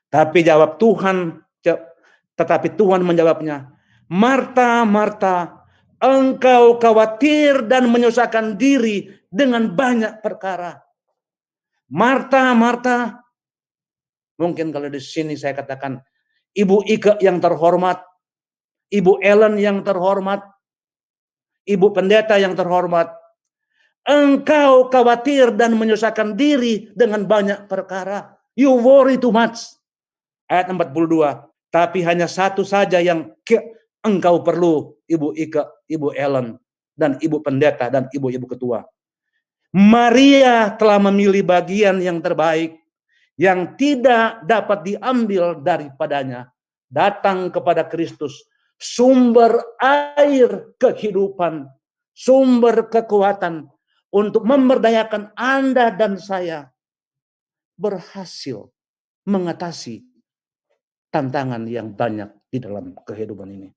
Tapi 0.09 0.41
jawab 0.41 0.81
Tuhan, 0.81 1.39
tetapi 2.35 2.75
Tuhan 2.75 3.05
menjawabnya, 3.05 3.69
Marta, 4.09 4.83
Marta, 4.89 5.69
engkau 6.01 6.81
khawatir 6.81 7.69
dan 7.69 7.93
menyusahkan 7.93 8.57
diri 8.57 9.13
dengan 9.29 9.69
banyak 9.77 10.25
perkara. 10.25 10.88
Marta, 11.89 12.53
Marta, 12.53 13.25
mungkin 14.37 14.69
kalau 14.69 14.93
di 14.93 15.01
sini 15.01 15.35
saya 15.35 15.57
katakan, 15.57 15.97
Ibu 16.53 16.85
Ike 16.85 17.17
yang 17.25 17.41
terhormat, 17.41 18.05
Ibu 18.93 19.25
Ellen 19.25 19.57
yang 19.57 19.81
terhormat, 19.81 20.45
Ibu 21.69 21.93
pendeta 21.93 22.37
yang 22.41 22.57
terhormat, 22.57 23.13
engkau 24.09 24.89
khawatir 24.89 25.53
dan 25.53 25.77
menyusahkan 25.77 26.33
diri 26.33 26.89
dengan 26.97 27.29
banyak 27.29 27.69
perkara. 27.69 28.37
You 28.57 28.73
worry 28.81 29.21
too 29.21 29.33
much. 29.33 29.61
Ayat 30.49 30.73
42. 30.73 31.45
Tapi 31.69 32.01
hanya 32.01 32.25
satu 32.25 32.65
saja 32.65 32.97
yang 33.05 33.29
engkau 34.01 34.41
perlu, 34.41 34.97
Ibu 35.05 35.37
Ika, 35.37 35.85
Ibu 35.85 36.17
Ellen, 36.17 36.57
dan 36.97 37.21
Ibu 37.21 37.45
Pendeta, 37.45 37.93
dan 37.93 38.09
Ibu-Ibu 38.09 38.49
Ketua. 38.49 38.81
Maria 39.75 40.73
telah 40.81 40.97
memilih 40.97 41.45
bagian 41.45 42.01
yang 42.01 42.25
terbaik, 42.25 42.81
yang 43.37 43.77
tidak 43.77 44.41
dapat 44.49 44.97
diambil 44.97 45.61
daripadanya. 45.61 46.49
Datang 46.89 47.53
kepada 47.53 47.85
Kristus 47.85 48.49
sumber 48.81 49.61
air 49.77 50.73
kehidupan, 50.81 51.69
sumber 52.17 52.89
kekuatan 52.89 53.69
untuk 54.09 54.49
memberdayakan 54.49 55.37
Anda 55.37 55.93
dan 55.93 56.17
saya 56.17 56.73
berhasil 57.77 58.73
mengatasi 59.29 60.01
tantangan 61.13 61.69
yang 61.69 61.93
banyak 61.93 62.33
di 62.49 62.57
dalam 62.57 62.97
kehidupan 63.05 63.53
ini. 63.53 63.69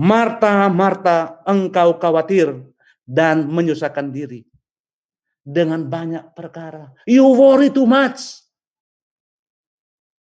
Marta, 0.00 0.72
Marta, 0.72 1.44
engkau 1.44 2.00
khawatir 2.00 2.56
dan 3.04 3.44
menyusahkan 3.52 4.08
diri 4.08 4.48
dengan 5.42 5.82
banyak 5.82 6.32
perkara. 6.32 6.94
You 7.04 7.26
worry 7.34 7.74
too 7.74 7.86
much. 7.86 8.42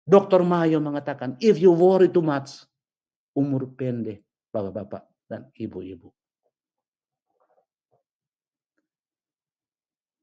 Dr. 0.08 0.40
Mayo 0.40 0.80
mengatakan, 0.80 1.36
if 1.36 1.60
you 1.60 1.68
worry 1.74 2.08
too 2.08 2.24
much, 2.24 2.64
umur 3.36 3.68
pendek 3.76 4.24
bapak-bapak 4.48 5.04
dan 5.28 5.52
ibu-ibu. 5.52 6.08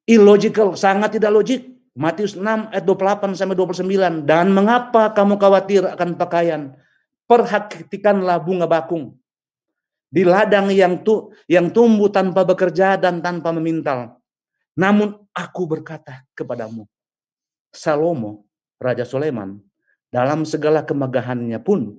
Illogical, 0.09 0.73
sangat 0.73 1.17
tidak 1.17 1.33
logik. 1.33 1.61
Matius 1.95 2.35
6 2.35 2.75
ayat 2.75 2.83
28 2.83 3.39
sampai 3.39 3.55
29. 3.55 4.27
Dan 4.27 4.51
mengapa 4.51 5.13
kamu 5.13 5.37
khawatir 5.39 5.81
akan 5.85 6.17
pakaian? 6.17 6.75
Perhatikanlah 7.25 8.37
bunga 8.41 8.69
bakung. 8.69 9.17
Di 10.09 10.21
ladang 10.21 10.69
yang 10.69 11.01
tu, 11.01 11.33
yang 11.49 11.73
tumbuh 11.73 12.13
tanpa 12.13 12.45
bekerja 12.45 13.01
dan 13.01 13.23
tanpa 13.23 13.49
memintal. 13.49 14.21
Namun 14.75 15.15
aku 15.31 15.63
berkata 15.67 16.27
kepadamu, 16.35 16.83
Salomo, 17.71 18.43
Raja 18.75 19.07
Soleman, 19.07 19.59
dalam 20.11 20.43
segala 20.43 20.83
kemegahannya 20.83 21.59
pun 21.63 21.95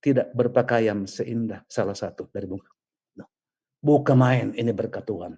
tidak 0.00 0.32
berpakaian 0.32 1.04
seindah 1.08 1.64
salah 1.68 1.96
satu 1.96 2.28
dari 2.32 2.48
bunga. 2.48 2.68
Bukan 3.80 4.16
main 4.18 4.48
ini 4.56 4.72
berkat 4.72 5.04
Tuhan. 5.06 5.36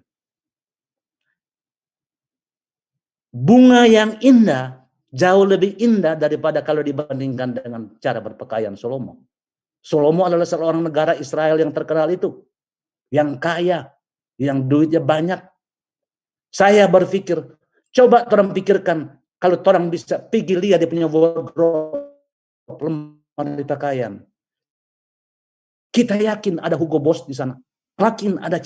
Bunga 3.29 3.85
yang 3.85 4.17
indah 4.25 4.79
jauh 5.13 5.45
lebih 5.45 5.77
indah 5.77 6.17
daripada 6.17 6.65
kalau 6.65 6.81
dibandingkan 6.81 7.57
dengan 7.57 7.81
cara 8.01 8.21
berpakaian 8.21 8.73
Salomo. 8.73 9.21
Salomo 9.85 10.25
adalah 10.25 10.45
seorang 10.49 10.81
negara 10.81 11.13
Israel 11.17 11.61
yang 11.61 11.71
terkenal 11.73 12.09
itu. 12.09 12.41
Yang 13.09 13.29
kaya, 13.41 13.79
yang 14.37 14.65
duitnya 14.69 15.01
banyak. 15.01 15.41
Saya 16.49 16.89
berpikir, 16.89 17.37
coba 17.93 18.25
orang 18.29 18.49
pikirkan 18.53 19.17
kalau 19.37 19.61
orang 19.63 19.87
bisa 19.87 20.19
pergi 20.19 20.57
lihat 20.57 20.83
dia 20.83 20.89
punya 20.89 21.07
wardrobe 21.07 22.09
lemari 22.67 23.63
pakaian. 23.63 24.21
Kita 25.89 26.13
yakin 26.19 26.61
ada 26.61 26.77
Hugo 26.77 27.01
Boss 27.01 27.25
di 27.25 27.33
sana. 27.33 27.57
Yakin 27.97 28.37
ada 28.39 28.61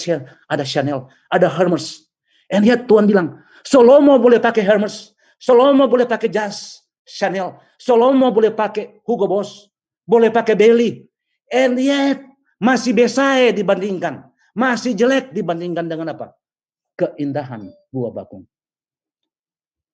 ada 0.50 0.64
Chanel, 0.68 1.08
ada 1.32 1.48
Hermes. 1.48 2.10
And 2.52 2.68
yet 2.68 2.86
Tuhan 2.86 3.08
bilang, 3.08 3.40
Salomo 3.64 4.20
boleh 4.20 4.44
pakai 4.44 4.62
Hermes, 4.62 5.16
Salomo 5.40 5.88
boleh 5.88 6.04
pakai 6.04 6.28
jas 6.28 6.84
Chanel, 7.08 7.56
Salomo 7.80 8.30
boleh 8.30 8.52
pakai 8.52 9.00
Hugo 9.08 9.26
Boss, 9.26 9.72
boleh 10.04 10.30
pakai 10.30 10.54
Bailey. 10.54 11.08
And 11.48 11.80
yet 11.80 12.20
masih 12.60 12.92
besar 12.92 13.56
dibandingkan, 13.56 14.28
masih 14.54 14.94
jelek 14.94 15.32
dibandingkan 15.32 15.88
dengan 15.88 16.14
apa? 16.14 16.36
Keindahan 16.94 17.74
buah 17.90 18.14
bakung. 18.14 18.46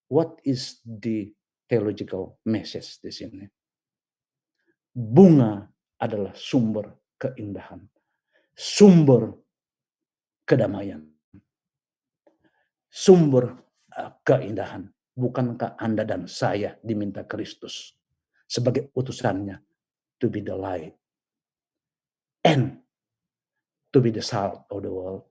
What 0.10 0.42
is 0.42 0.82
the 0.84 1.32
theological 1.70 2.42
message 2.50 2.98
di 3.00 3.14
sini? 3.14 3.46
Bunga 4.90 5.64
adalah 6.02 6.34
sumber 6.34 6.90
keindahan, 7.22 7.86
sumber 8.58 9.32
kedamaian, 10.50 11.06
sumber 12.90 13.54
uh, 13.94 14.12
keindahan. 14.26 14.90
Bukankah 15.20 15.76
Anda 15.78 16.08
dan 16.08 16.32
saya 16.32 16.80
diminta 16.80 17.28
Kristus 17.28 17.92
sebagai 18.48 18.90
utusannya 18.98 19.62
to 20.18 20.32
be 20.32 20.42
the 20.42 20.56
light 20.56 20.96
and 22.42 22.82
to 23.94 24.00
be 24.02 24.10
the 24.10 24.24
salt 24.26 24.66
of 24.74 24.82
the 24.82 24.90
world. 24.90 25.29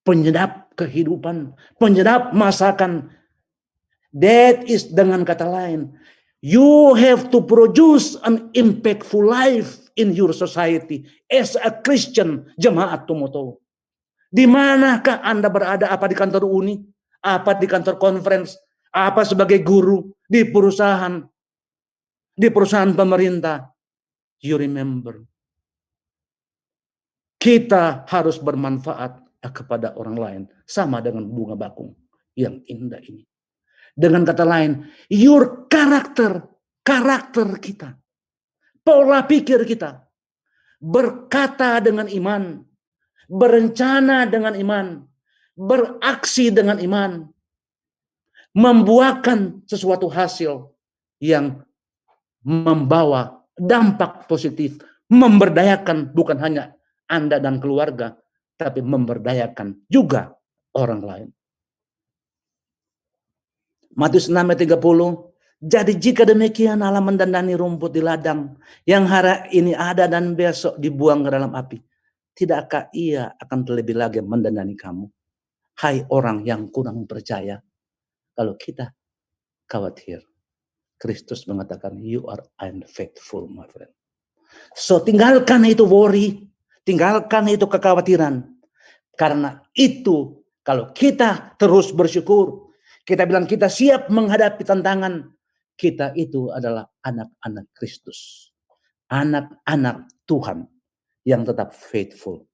Penyedap 0.00 0.72
kehidupan, 0.76 1.52
penyedap 1.76 2.32
masakan. 2.32 3.12
That 4.16 4.66
is 4.66 4.90
dengan 4.90 5.22
kata 5.22 5.46
lain, 5.46 5.94
You 6.40 6.96
have 6.96 7.28
to 7.36 7.44
produce 7.44 8.16
an 8.24 8.48
impactful 8.56 9.20
life 9.20 9.92
in 10.00 10.16
your 10.16 10.32
society 10.32 11.04
as 11.28 11.52
a 11.60 11.68
Christian 11.68 12.48
jemaat 12.56 13.04
Tumoto. 13.04 13.60
Di 14.32 14.48
manakah 14.48 15.20
Anda 15.20 15.52
berada? 15.52 15.92
Apa 15.92 16.08
di 16.08 16.16
kantor 16.16 16.48
uni? 16.48 16.80
Apa 17.20 17.60
di 17.60 17.68
kantor 17.68 18.00
conference? 18.00 18.56
Apa 18.88 19.20
sebagai 19.28 19.60
guru 19.60 20.08
di 20.24 20.48
perusahaan? 20.48 21.20
Di 22.32 22.48
perusahaan 22.48 22.96
pemerintah? 22.96 23.68
You 24.40 24.56
remember. 24.56 25.20
Kita 27.36 28.08
harus 28.08 28.40
bermanfaat 28.40 29.29
kepada 29.48 29.96
orang 29.96 30.16
lain. 30.20 30.42
Sama 30.68 31.00
dengan 31.00 31.24
bunga 31.24 31.56
bakung 31.56 31.96
yang 32.36 32.60
indah 32.68 33.00
ini. 33.00 33.24
Dengan 33.96 34.22
kata 34.22 34.44
lain, 34.46 34.86
your 35.10 35.66
karakter, 35.66 36.46
karakter 36.84 37.48
kita, 37.58 37.98
pola 38.84 39.26
pikir 39.26 39.66
kita, 39.66 40.06
berkata 40.78 41.82
dengan 41.82 42.06
iman, 42.06 42.64
berencana 43.26 44.30
dengan 44.30 44.54
iman, 44.56 44.86
beraksi 45.58 46.54
dengan 46.54 46.78
iman, 46.80 47.28
membuahkan 48.56 49.66
sesuatu 49.66 50.06
hasil 50.08 50.70
yang 51.20 51.60
membawa 52.40 53.44
dampak 53.58 54.24
positif, 54.24 54.80
memberdayakan 55.12 56.14
bukan 56.16 56.40
hanya 56.40 56.72
Anda 57.10 57.36
dan 57.42 57.60
keluarga, 57.60 58.16
tapi 58.60 58.84
memberdayakan 58.84 59.88
juga 59.88 60.36
orang 60.76 61.00
lain. 61.00 61.28
Matius 63.96 64.28
6 64.28 64.36
ayat 64.36 64.60
30, 64.68 64.76
jadi 65.60 65.92
jika 65.96 66.28
demikian 66.28 66.84
Allah 66.84 67.00
mendandani 67.00 67.56
rumput 67.56 67.96
di 67.96 68.04
ladang 68.04 68.60
yang 68.84 69.08
hari 69.08 69.48
ini 69.56 69.72
ada 69.72 70.04
dan 70.04 70.36
besok 70.36 70.76
dibuang 70.76 71.24
ke 71.24 71.30
dalam 71.32 71.56
api. 71.56 71.80
Tidakkah 72.36 72.92
ia 72.96 73.32
akan 73.36 73.58
terlebih 73.66 73.96
lagi 73.98 74.20
mendandani 74.22 74.76
kamu? 74.76 75.04
Hai 75.80 76.04
orang 76.12 76.44
yang 76.44 76.68
kurang 76.68 77.08
percaya. 77.08 77.56
Kalau 78.36 78.54
kita 78.56 78.92
khawatir. 79.68 80.24
Kristus 81.00 81.48
mengatakan, 81.48 81.96
you 81.96 82.28
are 82.28 82.44
unfaithful, 82.60 83.48
my 83.48 83.64
friend. 83.72 83.88
So 84.76 85.00
tinggalkan 85.00 85.64
itu 85.64 85.88
worry. 85.88 86.49
Tinggalkan 86.84 87.44
itu 87.52 87.68
kekhawatiran. 87.68 88.46
Karena 89.14 89.60
itu 89.76 90.40
kalau 90.64 90.92
kita 90.94 91.56
terus 91.60 91.92
bersyukur. 91.92 92.70
Kita 93.00 93.26
bilang 93.26 93.48
kita 93.48 93.66
siap 93.66 94.06
menghadapi 94.12 94.62
tantangan 94.62 95.34
kita 95.74 96.12
itu 96.14 96.52
adalah 96.52 96.86
anak-anak 97.02 97.72
Kristus. 97.74 98.52
Anak-anak 99.10 100.06
Tuhan 100.28 100.68
yang 101.26 101.42
tetap 101.42 101.74
faithful. 101.74 102.46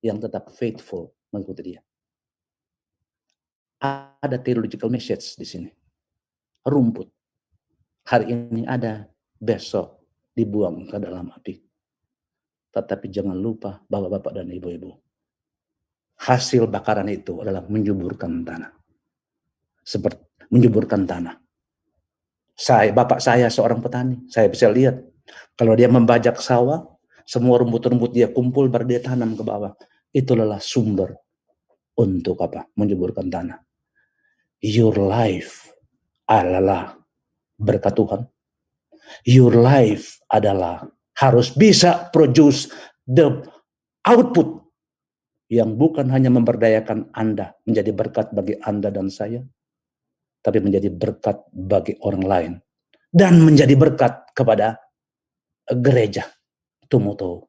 Yang 0.00 0.18
tetap 0.28 0.50
faithful 0.50 1.14
mengikuti 1.30 1.76
dia. 1.76 1.80
Ada 4.18 4.40
theological 4.40 4.88
message 4.88 5.36
di 5.36 5.46
sini. 5.46 5.70
Rumput. 6.64 7.08
Hari 8.08 8.32
ini 8.32 8.64
ada, 8.64 9.04
besok 9.36 10.00
dibuang 10.32 10.88
ke 10.88 10.96
dalam 10.96 11.28
api. 11.30 11.60
Tetapi 12.74 13.06
jangan 13.06 13.38
lupa 13.38 13.78
bapak-bapak 13.86 14.42
dan 14.42 14.50
ibu-ibu. 14.50 14.90
Hasil 16.18 16.66
bakaran 16.66 17.06
itu 17.06 17.38
adalah 17.42 17.62
menjuburkan 17.70 18.42
tanah. 18.42 18.74
Seperti 19.84 20.50
menjuburkan 20.50 21.06
tanah. 21.06 21.34
Saya, 22.54 22.94
bapak 22.94 23.18
saya 23.18 23.50
seorang 23.50 23.82
petani. 23.82 24.26
Saya 24.30 24.46
bisa 24.50 24.70
lihat 24.70 25.02
kalau 25.58 25.74
dia 25.74 25.90
membajak 25.90 26.38
sawah, 26.38 26.86
semua 27.26 27.58
rumput-rumput 27.62 28.14
dia 28.14 28.30
kumpul 28.30 28.70
baru 28.70 28.86
dia 28.86 29.00
tanam 29.02 29.34
ke 29.34 29.42
bawah. 29.42 29.74
Itu 30.14 30.38
adalah 30.38 30.62
sumber 30.62 31.14
untuk 31.98 32.38
apa? 32.42 32.70
Menjuburkan 32.78 33.26
tanah. 33.26 33.58
Your 34.62 34.94
life 34.94 35.66
adalah 36.30 36.94
berkat 37.58 37.94
Tuhan. 37.98 38.22
Your 39.26 39.52
life 39.58 40.22
adalah 40.30 40.86
harus 41.18 41.54
bisa 41.54 42.10
produce 42.10 42.70
the 43.06 43.42
output 44.06 44.64
yang 45.52 45.78
bukan 45.78 46.10
hanya 46.10 46.32
memberdayakan 46.32 47.12
Anda 47.14 47.54
menjadi 47.68 47.92
berkat 47.94 48.34
bagi 48.34 48.58
Anda 48.64 48.90
dan 48.90 49.12
saya, 49.12 49.44
tapi 50.42 50.58
menjadi 50.58 50.90
berkat 50.90 51.46
bagi 51.52 51.94
orang 52.02 52.24
lain 52.24 52.52
dan 53.14 53.38
menjadi 53.46 53.78
berkat 53.78 54.34
kepada 54.34 54.82
gereja 55.70 56.26
Tumoto. 56.90 57.48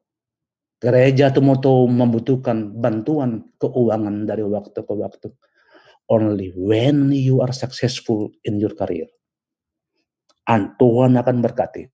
Gereja 0.78 1.34
Tumoto 1.34 1.90
membutuhkan 1.90 2.70
bantuan 2.70 3.50
keuangan 3.58 4.28
dari 4.28 4.46
waktu 4.46 4.78
ke 4.78 4.94
waktu. 4.94 5.28
Only 6.06 6.54
when 6.54 7.10
you 7.10 7.42
are 7.42 7.50
successful 7.50 8.30
in 8.46 8.62
your 8.62 8.70
career. 8.78 9.10
Tuhan 10.46 11.18
akan 11.18 11.36
berkati. 11.42 11.90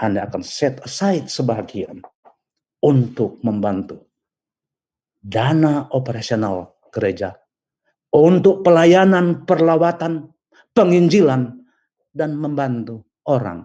Anda 0.00 0.28
akan 0.28 0.42
set 0.42 0.80
aside 0.82 1.28
sebagian 1.28 2.02
untuk 2.82 3.38
membantu 3.44 4.12
dana 5.22 5.86
operasional 5.94 6.82
gereja 6.90 7.38
untuk 8.12 8.60
pelayanan 8.66 9.46
perlawatan 9.48 10.28
penginjilan 10.76 11.62
dan 12.12 12.36
membantu 12.36 13.08
orang 13.24 13.64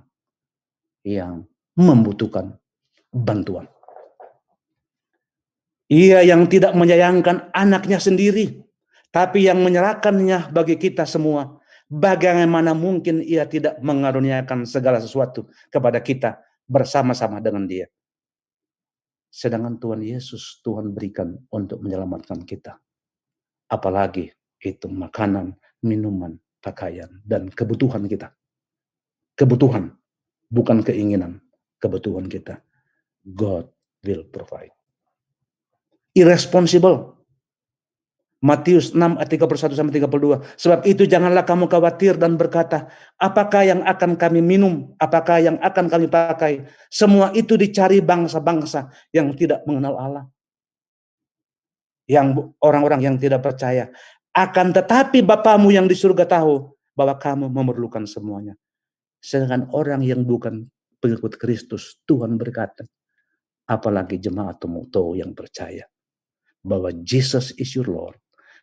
yang 1.03 1.43
membutuhkan 1.75 2.55
bantuan. 3.11 3.67
Ia 5.87 6.23
yang 6.23 6.51
tidak 6.51 6.75
menyayangkan 6.75 7.51
anaknya 7.55 7.99
sendiri, 7.99 8.59
tapi 9.07 9.47
yang 9.47 9.63
menyerahkannya 9.63 10.51
bagi 10.51 10.75
kita 10.75 11.07
semua. 11.07 11.56
Bagaimana 11.87 12.75
mungkin 12.75 13.23
ia 13.23 13.47
tidak 13.47 13.79
mengaruniakan 13.79 14.67
segala 14.67 14.99
sesuatu 14.99 15.47
kepada 15.71 16.03
kita 16.03 16.43
bersama-sama 16.67 17.39
dengan 17.39 17.63
dia. 17.63 17.87
Sedangkan 19.31 19.79
Tuhan 19.79 20.03
Yesus 20.03 20.59
Tuhan 20.59 20.91
berikan 20.91 21.39
untuk 21.47 21.79
menyelamatkan 21.79 22.43
kita. 22.43 22.75
Apalagi 23.71 24.31
itu 24.59 24.87
makanan, 24.91 25.55
minuman, 25.83 26.35
pakaian, 26.59 27.07
dan 27.23 27.47
kebutuhan 27.47 28.03
kita. 28.07 28.35
Kebutuhan, 29.37 29.93
bukan 30.51 30.83
keinginan. 30.83 31.39
Kebutuhan 31.77 32.25
kita. 32.25 32.59
God 33.21 33.69
will 34.01 34.25
provide. 34.27 34.73
Irresponsible. 36.17 37.16
Matius 38.37 38.93
6 38.93 39.17
ayat 39.17 39.29
31 39.33 39.73
sampai 39.73 39.97
32. 39.97 40.61
Sebab 40.61 40.79
itu 40.85 41.09
janganlah 41.09 41.41
kamu 41.41 41.65
khawatir 41.65 42.21
dan 42.21 42.37
berkata, 42.37 42.85
apakah 43.17 43.65
yang 43.65 43.81
akan 43.81 44.13
kami 44.13 44.45
minum, 44.45 44.93
apakah 45.01 45.41
yang 45.41 45.57
akan 45.57 45.89
kami 45.89 46.05
pakai. 46.05 46.69
Semua 46.93 47.33
itu 47.33 47.57
dicari 47.57 47.97
bangsa-bangsa 47.97 48.93
yang 49.09 49.33
tidak 49.33 49.65
mengenal 49.65 49.97
Allah. 49.97 50.25
Yang 52.05 52.53
orang-orang 52.61 53.09
yang 53.09 53.15
tidak 53.17 53.41
percaya. 53.41 53.89
Akan 54.37 54.69
tetapi 54.69 55.25
Bapamu 55.25 55.73
yang 55.73 55.89
di 55.89 55.97
surga 55.97 56.29
tahu 56.29 56.69
bahwa 56.93 57.17
kamu 57.17 57.49
memerlukan 57.49 58.05
semuanya. 58.05 58.53
Sedangkan 59.17 59.65
orang 59.73 60.05
yang 60.05 60.21
bukan 60.21 60.69
pengikut 61.01 61.41
Kristus, 61.41 61.97
Tuhan 62.05 62.37
berkata, 62.37 62.85
apalagi 63.65 64.21
jemaat 64.21 64.61
Tomoto 64.61 65.17
yang 65.17 65.33
percaya 65.33 65.89
bahwa 66.61 66.93
Jesus 67.01 67.49
is 67.57 67.73
your 67.73 67.89
Lord, 67.89 68.21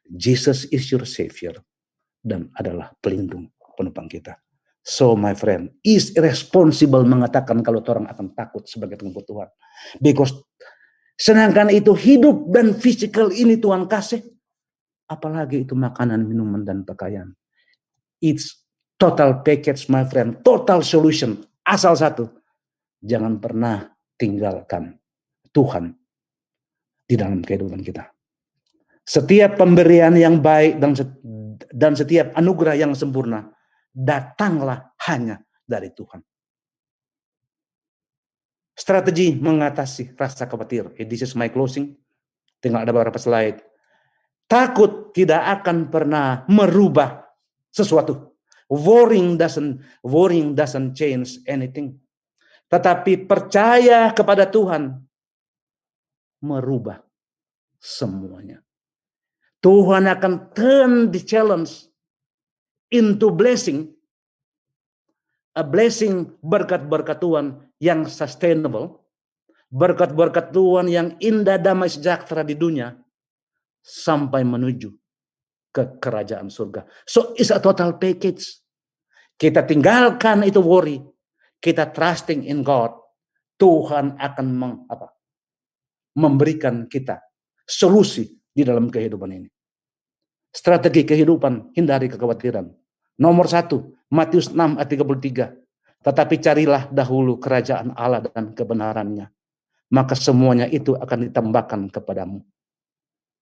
Jesus 0.08 0.68
is 0.68 0.84
your 0.92 1.08
Savior, 1.08 1.56
dan 2.20 2.52
adalah 2.56 2.92
pelindung 3.00 3.52
penumpang 3.74 4.08
kita. 4.08 4.36
So 4.84 5.16
my 5.16 5.32
friend, 5.32 5.72
is 5.80 6.12
irresponsible 6.12 7.08
mengatakan 7.08 7.64
kalau 7.64 7.80
orang 7.88 8.04
akan 8.12 8.36
takut 8.36 8.68
sebagai 8.68 9.00
pengikut 9.00 9.24
Tuhan. 9.24 9.48
Because 9.96 10.36
sedangkan 11.16 11.72
itu 11.72 11.96
hidup 11.96 12.52
dan 12.52 12.76
fisikal 12.76 13.32
ini 13.32 13.56
Tuhan 13.56 13.88
kasih, 13.88 14.20
Apalagi 15.04 15.68
itu 15.68 15.76
makanan, 15.76 16.24
minuman, 16.24 16.64
dan 16.64 16.80
pakaian. 16.80 17.36
It's 18.24 18.64
total 18.96 19.44
package, 19.44 19.92
my 19.92 20.08
friend. 20.08 20.40
Total 20.40 20.80
solution. 20.80 21.44
Asal 21.60 21.92
satu. 21.92 22.24
Jangan 23.04 23.36
pernah 23.36 23.84
tinggalkan 24.16 24.96
Tuhan 25.52 25.92
di 27.04 27.14
dalam 27.20 27.44
kehidupan 27.44 27.84
kita. 27.84 28.13
Setiap 29.04 29.60
pemberian 29.60 30.16
yang 30.16 30.40
baik 30.40 30.80
dan 30.80 30.96
dan 31.70 31.92
setiap 31.92 32.32
anugerah 32.32 32.72
yang 32.72 32.96
sempurna 32.96 33.52
datanglah 33.92 34.96
hanya 35.04 35.44
dari 35.68 35.92
Tuhan. 35.92 36.24
Strategi 38.74 39.38
mengatasi 39.38 40.18
rasa 40.18 40.50
khawatir. 40.50 40.96
This 41.06 41.22
is 41.22 41.38
my 41.38 41.46
closing. 41.52 41.94
Tinggal 42.58 42.82
ada 42.82 42.96
beberapa 42.96 43.20
slide. 43.20 43.62
Takut 44.50 45.14
tidak 45.14 45.62
akan 45.62 45.92
pernah 45.92 46.42
merubah 46.50 47.22
sesuatu. 47.70 48.34
Worrying 48.72 49.36
doesn't 49.36 49.84
worrying 50.02 50.56
doesn't 50.56 50.96
change 50.96 51.38
anything. 51.44 52.00
Tetapi 52.72 53.28
percaya 53.28 54.10
kepada 54.10 54.48
Tuhan 54.48 54.96
merubah 56.42 56.98
semuanya. 57.78 58.63
Tuhan 59.64 60.04
akan 60.04 60.52
turn 60.52 61.08
the 61.08 61.24
challenge 61.24 61.88
into 62.92 63.32
blessing. 63.32 63.88
A 65.56 65.64
blessing 65.64 66.36
berkat-berkat 66.44 67.24
Tuhan 67.24 67.64
yang 67.80 68.04
sustainable. 68.04 69.00
Berkat-berkat 69.72 70.52
Tuhan 70.52 70.92
yang 70.92 71.16
indah 71.16 71.56
damai 71.56 71.88
sejahtera 71.88 72.44
di 72.44 72.52
dunia 72.52 72.92
sampai 73.80 74.44
menuju 74.44 74.92
ke 75.72 75.96
kerajaan 75.96 76.52
surga. 76.52 76.84
So 77.08 77.32
it's 77.40 77.48
a 77.48 77.58
total 77.58 77.96
package. 77.96 78.44
Kita 79.34 79.64
tinggalkan 79.64 80.44
itu 80.44 80.60
worry. 80.60 81.00
Kita 81.56 81.88
trusting 81.88 82.44
in 82.44 82.60
God. 82.60 82.92
Tuhan 83.56 84.18
akan 84.18 84.46
meng, 84.50 84.74
apa, 84.90 85.08
memberikan 86.18 86.90
kita 86.90 87.22
solusi 87.64 88.26
di 88.50 88.66
dalam 88.66 88.90
kehidupan 88.90 89.30
ini. 89.30 89.53
Strategi 90.54 91.02
kehidupan, 91.02 91.74
hindari 91.74 92.06
kekhawatiran. 92.06 92.70
Nomor 93.18 93.50
satu, 93.50 93.98
Matius 94.14 94.54
6 94.54 94.78
ayat 94.78 94.88
33. 94.88 95.50
Tetapi 96.04 96.34
carilah 96.38 96.82
dahulu 96.94 97.42
kerajaan 97.42 97.90
Allah 97.98 98.22
dan 98.22 98.54
kebenarannya. 98.54 99.26
Maka 99.90 100.14
semuanya 100.14 100.70
itu 100.70 100.94
akan 100.94 101.28
ditambahkan 101.28 101.90
kepadamu. 101.90 102.44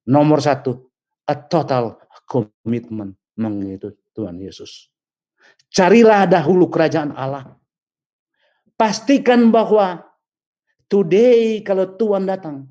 Nomor 0.09 0.39
satu, 0.41 0.89
a 1.29 1.35
total 1.37 2.01
commitment 2.27 3.15
mengikuti 3.39 3.99
Tuhan 4.17 4.41
Yesus. 4.41 4.91
Carilah 5.73 6.29
dahulu 6.29 6.69
kerajaan 6.69 7.17
Allah. 7.17 7.57
Pastikan 8.77 9.49
bahwa 9.49 10.05
today 10.91 11.65
kalau 11.65 11.87
Tuhan 11.97 12.29
datang, 12.29 12.69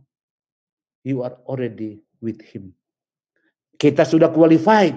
you 1.02 1.26
are 1.26 1.40
already 1.50 2.04
with 2.22 2.40
him. 2.46 2.78
Kita 3.82 4.06
sudah 4.06 4.30
qualified 4.30 4.94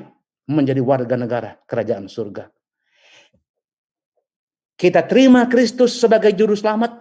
menjadi 0.53 0.85
warga 0.85 1.17
negara 1.17 1.57
kerajaan 1.65 2.05
surga. 2.05 2.45
Kita 4.77 5.09
terima 5.09 5.49
Kristus 5.49 5.97
sebagai 5.97 6.37
juru 6.37 6.53
selamat 6.53 6.93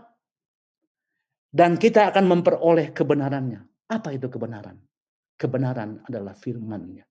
dan 1.51 1.75
kita 1.75 2.07
akan 2.07 2.23
memperoleh 2.23 2.95
kebenarannya. 2.95 3.67
Apa 3.91 4.15
itu 4.15 4.31
kebenaran? 4.31 4.79
Kebenaran 5.35 5.99
adalah 6.07 6.31
firman-Nya. 6.31 7.03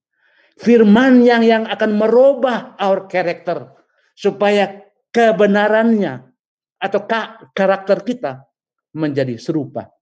Firman 0.57 1.21
yang 1.21 1.45
yang 1.45 1.65
akan 1.69 1.93
merubah 1.93 2.81
our 2.81 3.05
character 3.13 3.77
supaya 4.17 4.89
kebenarannya 5.13 6.33
atau 6.81 7.01
karakter 7.53 8.01
kita 8.09 8.49
menjadi 8.97 9.37
serupa 9.37 9.93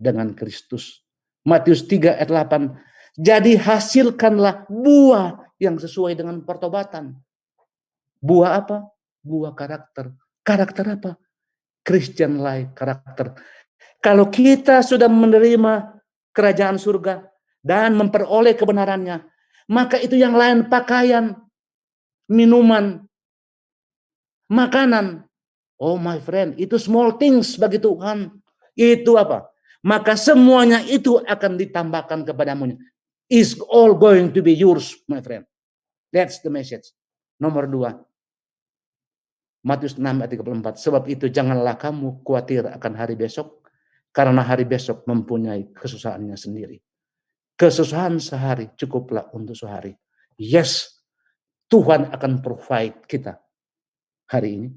dengan 0.00 0.32
Kristus. 0.32 1.04
Matius 1.44 1.84
3 1.84 2.24
ayat 2.24 2.32
8. 2.32 2.93
Jadi 3.14 3.54
hasilkanlah 3.54 4.66
buah 4.66 5.54
yang 5.62 5.78
sesuai 5.78 6.18
dengan 6.18 6.42
pertobatan. 6.42 7.14
Buah 8.18 8.58
apa? 8.58 8.90
Buah 9.22 9.54
karakter. 9.54 10.10
Karakter 10.42 10.84
apa? 10.98 11.10
Christian 11.84 12.42
life 12.42 12.74
karakter. 12.74 13.38
Kalau 14.02 14.28
kita 14.28 14.82
sudah 14.82 15.06
menerima 15.06 15.94
kerajaan 16.34 16.76
surga 16.76 17.24
dan 17.62 17.94
memperoleh 17.96 18.52
kebenarannya, 18.58 19.24
maka 19.70 19.96
itu 19.96 20.18
yang 20.18 20.36
lain 20.36 20.68
pakaian, 20.68 21.38
minuman, 22.28 23.04
makanan. 24.50 25.24
Oh 25.80 25.96
my 25.96 26.20
friend, 26.20 26.56
itu 26.60 26.76
small 26.76 27.16
things 27.16 27.56
bagi 27.56 27.80
Tuhan. 27.80 28.32
Itu 28.74 29.16
apa? 29.16 29.48
Maka 29.84 30.16
semuanya 30.16 30.80
itu 30.84 31.20
akan 31.20 31.60
ditambahkan 31.60 32.24
kepadamu. 32.24 32.76
Is 33.34 33.58
all 33.58 33.98
going 33.98 34.30
to 34.30 34.46
be 34.46 34.54
yours, 34.54 34.94
my 35.10 35.18
friend. 35.18 35.42
That's 36.14 36.38
the 36.38 36.54
message. 36.54 36.94
Nomor 37.42 37.66
dua. 37.66 37.90
Matius 39.66 39.98
6 39.98 40.06
ayat 40.06 40.30
34. 40.30 40.78
Sebab 40.78 41.02
itu 41.10 41.26
janganlah 41.26 41.74
kamu 41.74 42.22
khawatir 42.22 42.70
akan 42.70 42.92
hari 42.94 43.18
besok. 43.18 43.66
Karena 44.14 44.46
hari 44.46 44.62
besok 44.70 45.02
mempunyai 45.10 45.74
kesusahannya 45.74 46.38
sendiri. 46.38 46.78
Kesusahan 47.58 48.22
sehari 48.22 48.70
cukuplah 48.78 49.34
untuk 49.34 49.58
sehari. 49.58 49.90
Yes, 50.38 51.02
Tuhan 51.66 52.14
akan 52.14 52.38
provide 52.38 53.02
kita 53.10 53.34
hari 54.30 54.50
ini. 54.62 54.70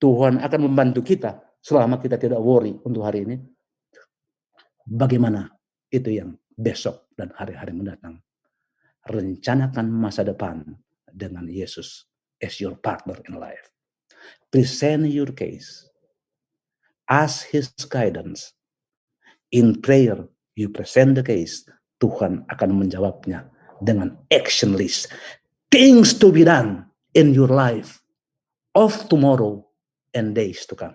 Tuhan 0.00 0.42
akan 0.42 0.60
membantu 0.64 1.06
kita 1.06 1.38
selama 1.60 2.00
kita 2.00 2.16
tidak 2.16 2.40
worry 2.40 2.72
untuk 2.82 3.04
hari 3.04 3.22
ini. 3.28 3.36
Bagaimana 4.88 5.46
itu 5.92 6.10
yang 6.10 6.39
besok 6.60 7.08
dan 7.16 7.32
hari-hari 7.40 7.72
mendatang. 7.72 8.20
Rencanakan 9.08 9.88
masa 9.88 10.20
depan 10.20 10.60
dengan 11.08 11.48
Yesus 11.48 12.04
as 12.44 12.60
your 12.60 12.76
partner 12.76 13.16
in 13.26 13.40
life. 13.40 13.72
Present 14.52 15.08
your 15.08 15.32
case. 15.32 15.88
Ask 17.08 17.48
His 17.48 17.72
guidance. 17.88 18.52
In 19.50 19.80
prayer, 19.80 20.20
you 20.54 20.68
present 20.68 21.16
the 21.16 21.24
case. 21.24 21.64
Tuhan 21.98 22.44
akan 22.52 22.70
menjawabnya 22.76 23.48
dengan 23.80 24.20
action 24.30 24.76
list. 24.76 25.10
Things 25.72 26.14
to 26.20 26.28
be 26.30 26.44
done 26.44 26.86
in 27.16 27.32
your 27.34 27.50
life 27.50 28.00
of 28.76 28.94
tomorrow 29.08 29.64
and 30.14 30.36
days 30.36 30.66
to 30.68 30.74
come. 30.76 30.94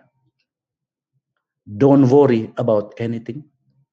Don't 1.65 2.07
worry 2.07 2.53
about 2.61 2.93
anything. 3.01 3.43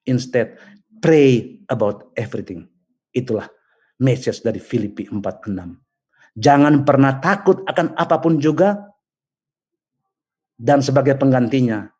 Instead, 0.04 0.58
pray 1.03 1.59
about 1.66 2.14
everything. 2.14 2.70
Itulah 3.11 3.50
message 3.98 4.40
dari 4.40 4.62
Filipi 4.62 5.11
4:6. 5.11 5.76
Jangan 6.38 6.86
pernah 6.86 7.18
takut 7.20 7.61
akan 7.66 7.98
apa 7.98 8.16
pun 8.22 8.38
juga. 8.38 8.88
Dan 10.62 10.78
sebagai 10.78 11.18
penggantinya, 11.18 11.90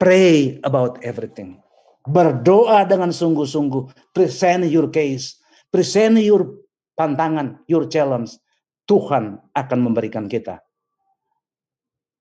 pray 0.00 0.56
about 0.64 1.04
everything. 1.04 1.60
Berdoa 2.08 2.88
dengan 2.88 3.12
sungguh-sungguh. 3.12 4.16
Present 4.16 4.64
your 4.72 4.88
case. 4.88 5.36
Present 5.68 6.16
your 6.24 6.64
pantangan, 6.96 7.60
your 7.68 7.84
challenge. 7.84 8.40
Tuhan 8.88 9.36
akan 9.52 9.78
memberikan 9.80 10.24
kita 10.24 10.64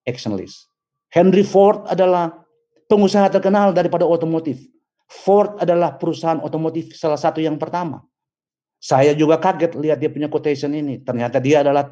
action 0.03 0.35
list. 0.35 0.67
Henry 1.11 1.43
Ford 1.43 1.87
adalah 1.87 2.43
pengusaha 2.91 3.31
terkenal 3.31 3.71
daripada 3.71 4.03
otomotif. 4.03 4.63
Ford 5.09 5.59
adalah 5.61 5.95
perusahaan 5.95 6.41
otomotif 6.41 6.95
salah 6.95 7.19
satu 7.19 7.43
yang 7.43 7.59
pertama. 7.59 8.01
Saya 8.83 9.15
juga 9.15 9.39
kaget 9.39 9.79
lihat 9.79 9.97
dia 10.03 10.11
punya 10.11 10.27
quotation 10.27 10.75
ini. 10.75 10.99
Ternyata 10.99 11.39
dia 11.39 11.63
adalah 11.63 11.87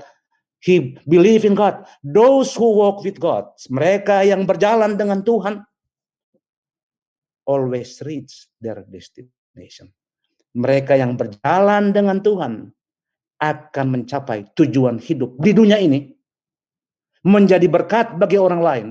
he 0.59 0.99
believe 1.07 1.47
in 1.47 1.55
God. 1.55 1.87
Those 2.03 2.51
who 2.55 2.75
walk 2.75 3.07
with 3.07 3.15
God, 3.17 3.47
mereka 3.71 4.27
yang 4.27 4.43
berjalan 4.43 4.99
dengan 4.99 5.23
Tuhan 5.23 5.63
always 7.47 7.99
reach 8.05 8.51
their 8.61 8.83
destination. 8.85 9.89
Mereka 10.51 10.99
yang 10.99 11.15
berjalan 11.15 11.95
dengan 11.95 12.19
Tuhan 12.19 12.53
akan 13.41 13.87
mencapai 13.87 14.53
tujuan 14.53 15.01
hidup 15.01 15.39
di 15.41 15.51
dunia 15.55 15.81
ini 15.81 16.11
menjadi 17.25 17.65
berkat 17.65 18.19
bagi 18.21 18.37
orang 18.37 18.61
lain, 18.61 18.87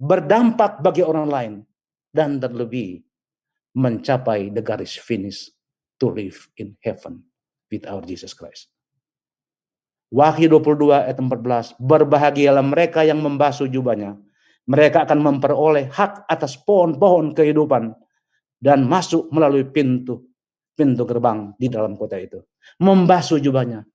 berdampak 0.00 0.82
bagi 0.82 1.06
orang 1.06 1.28
lain, 1.30 1.52
dan 2.10 2.42
terlebih 2.42 3.05
mencapai 3.76 4.48
the 4.50 4.64
garis 4.64 4.96
finish 4.96 5.52
to 6.00 6.08
live 6.08 6.48
in 6.56 6.72
heaven 6.80 7.20
with 7.68 7.84
our 7.84 8.00
Jesus 8.00 8.32
Christ. 8.32 8.72
Wahyu 10.08 10.48
22 10.48 10.96
ayat 10.96 11.18
14, 11.18 11.76
berbahagialah 11.76 12.64
mereka 12.64 13.04
yang 13.04 13.20
membasuh 13.20 13.68
jubahnya. 13.68 14.16
Mereka 14.66 15.06
akan 15.06 15.20
memperoleh 15.22 15.92
hak 15.92 16.26
atas 16.26 16.58
pohon-pohon 16.58 17.36
kehidupan 17.36 17.94
dan 18.58 18.88
masuk 18.88 19.30
melalui 19.30 19.68
pintu 19.68 20.26
pintu 20.74 21.06
gerbang 21.06 21.54
di 21.60 21.70
dalam 21.70 21.94
kota 21.94 22.18
itu. 22.18 22.42
Membasuh 22.82 23.38
jubahnya. 23.38 23.86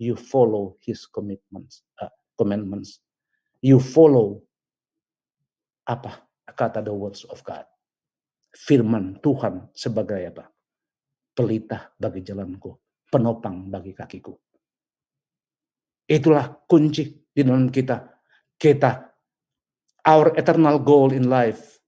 You 0.00 0.16
follow 0.16 0.80
his 0.80 1.04
commitments, 1.04 1.84
uh, 2.00 2.08
commandments 2.40 3.00
you 3.60 3.76
follow 3.78 4.40
apa 5.84 6.24
kata 6.56 6.80
the 6.84 6.92
words 6.92 7.24
of 7.28 7.40
God. 7.44 7.64
Firman 8.50 9.22
Tuhan 9.22 9.70
sebagai 9.74 10.20
apa? 10.26 10.44
Pelita 11.30 11.94
bagi 11.94 12.26
jalanku, 12.26 12.74
penopang 13.06 13.70
bagi 13.70 13.94
kakiku. 13.94 14.34
Itulah 16.10 16.66
kunci 16.66 17.06
di 17.30 17.40
dalam 17.46 17.70
kita. 17.70 18.02
Kita, 18.60 18.90
our 20.04 20.34
eternal 20.36 20.82
goal 20.82 21.14
in 21.14 21.30
life 21.30 21.78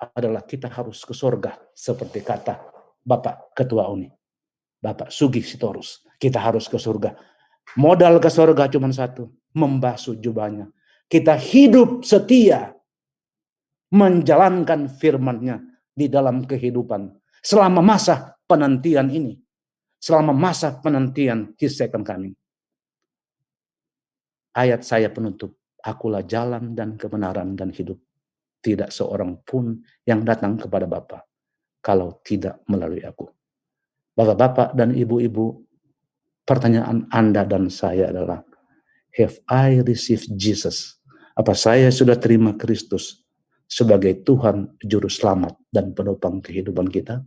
adalah 0.00 0.42
kita 0.48 0.72
harus 0.72 1.04
ke 1.04 1.12
surga 1.12 1.60
seperti 1.76 2.24
kata 2.24 2.56
Bapak 3.04 3.52
Ketua 3.52 3.86
Uni. 3.92 4.08
Bapak 4.80 5.12
Sugi 5.12 5.44
Sitorus. 5.44 6.08
Kita 6.16 6.40
harus 6.40 6.66
ke 6.66 6.80
surga. 6.80 7.12
Modal 7.76 8.16
ke 8.16 8.32
surga 8.32 8.72
cuma 8.72 8.88
satu. 8.90 9.28
Membasuh 9.52 10.16
jubahnya 10.16 10.72
kita 11.10 11.34
hidup 11.34 12.06
setia 12.06 12.78
menjalankan 13.90 14.86
firman-Nya 14.86 15.58
di 16.00 16.08
dalam 16.08 16.48
kehidupan 16.48 17.12
selama 17.44 17.84
masa 17.84 18.32
penantian 18.48 19.12
ini. 19.12 19.36
Selama 20.00 20.32
masa 20.32 20.80
penantian 20.80 21.52
His 21.60 21.76
second 21.76 22.08
coming. 22.08 22.32
Ayat 24.56 24.80
saya 24.80 25.12
penutup. 25.12 25.60
Akulah 25.84 26.24
jalan 26.24 26.72
dan 26.72 26.96
kebenaran 26.96 27.52
dan 27.52 27.68
hidup. 27.68 28.00
Tidak 28.64 28.88
seorang 28.88 29.44
pun 29.44 29.76
yang 30.08 30.24
datang 30.24 30.56
kepada 30.56 30.88
Bapa 30.88 31.20
kalau 31.84 32.20
tidak 32.24 32.64
melalui 32.68 33.04
aku. 33.04 33.28
Bapak-bapak 34.16 34.72
dan 34.76 34.96
ibu-ibu, 34.96 35.64
pertanyaan 36.44 37.08
Anda 37.12 37.44
dan 37.44 37.68
saya 37.72 38.12
adalah, 38.12 38.44
have 39.16 39.40
I 39.48 39.80
received 39.84 40.32
Jesus 40.36 41.00
apa 41.40 41.56
saya 41.56 41.88
sudah 41.88 42.20
terima 42.20 42.52
Kristus 42.52 43.24
sebagai 43.70 44.26
Tuhan 44.26 44.74
Juru 44.82 45.06
Selamat 45.06 45.54
dan 45.70 45.94
penopang 45.94 46.42
kehidupan 46.42 46.90
kita? 46.90 47.22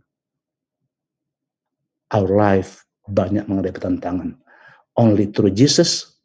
Our 2.12 2.28
life 2.28 2.84
banyak 3.08 3.48
menghadapi 3.48 3.80
tantangan. 3.80 4.36
Only 4.94 5.32
through 5.32 5.56
Jesus 5.56 6.20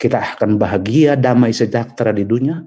kita 0.00 0.16
akan 0.16 0.56
bahagia, 0.56 1.12
damai, 1.12 1.52
sejahtera 1.52 2.08
di 2.16 2.24
dunia 2.24 2.64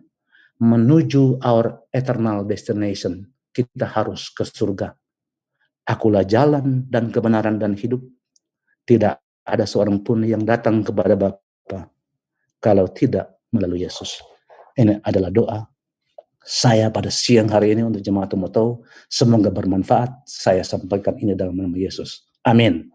menuju 0.61 1.41
our 1.41 1.89
eternal 1.89 2.45
destination. 2.45 3.25
Kita 3.49 3.89
harus 3.89 4.29
ke 4.29 4.45
surga. 4.45 4.93
Akulah 5.89 6.23
jalan 6.23 6.85
dan 6.87 7.09
kebenaran 7.09 7.57
dan 7.57 7.73
hidup. 7.73 8.05
Tidak 8.85 9.13
ada 9.43 9.65
seorang 9.65 10.05
pun 10.05 10.21
yang 10.23 10.45
datang 10.45 10.85
kepada 10.85 11.17
Bapa 11.17 11.89
kalau 12.61 12.87
tidak 12.93 13.41
melalui 13.49 13.83
Yesus. 13.83 14.21
Ini 14.77 15.01
adalah 15.03 15.29
doa 15.33 15.72
saya 16.43 16.91
pada 16.93 17.09
siang 17.09 17.49
hari 17.49 17.73
ini 17.73 17.87
untuk 17.87 18.03
jemaat 18.03 18.29
Umotau. 18.35 18.83
Semoga 19.09 19.49
bermanfaat. 19.49 20.27
Saya 20.29 20.61
sampaikan 20.61 21.17
ini 21.17 21.33
dalam 21.33 21.55
nama 21.55 21.73
Yesus. 21.73 22.27
Amin. 22.43 22.92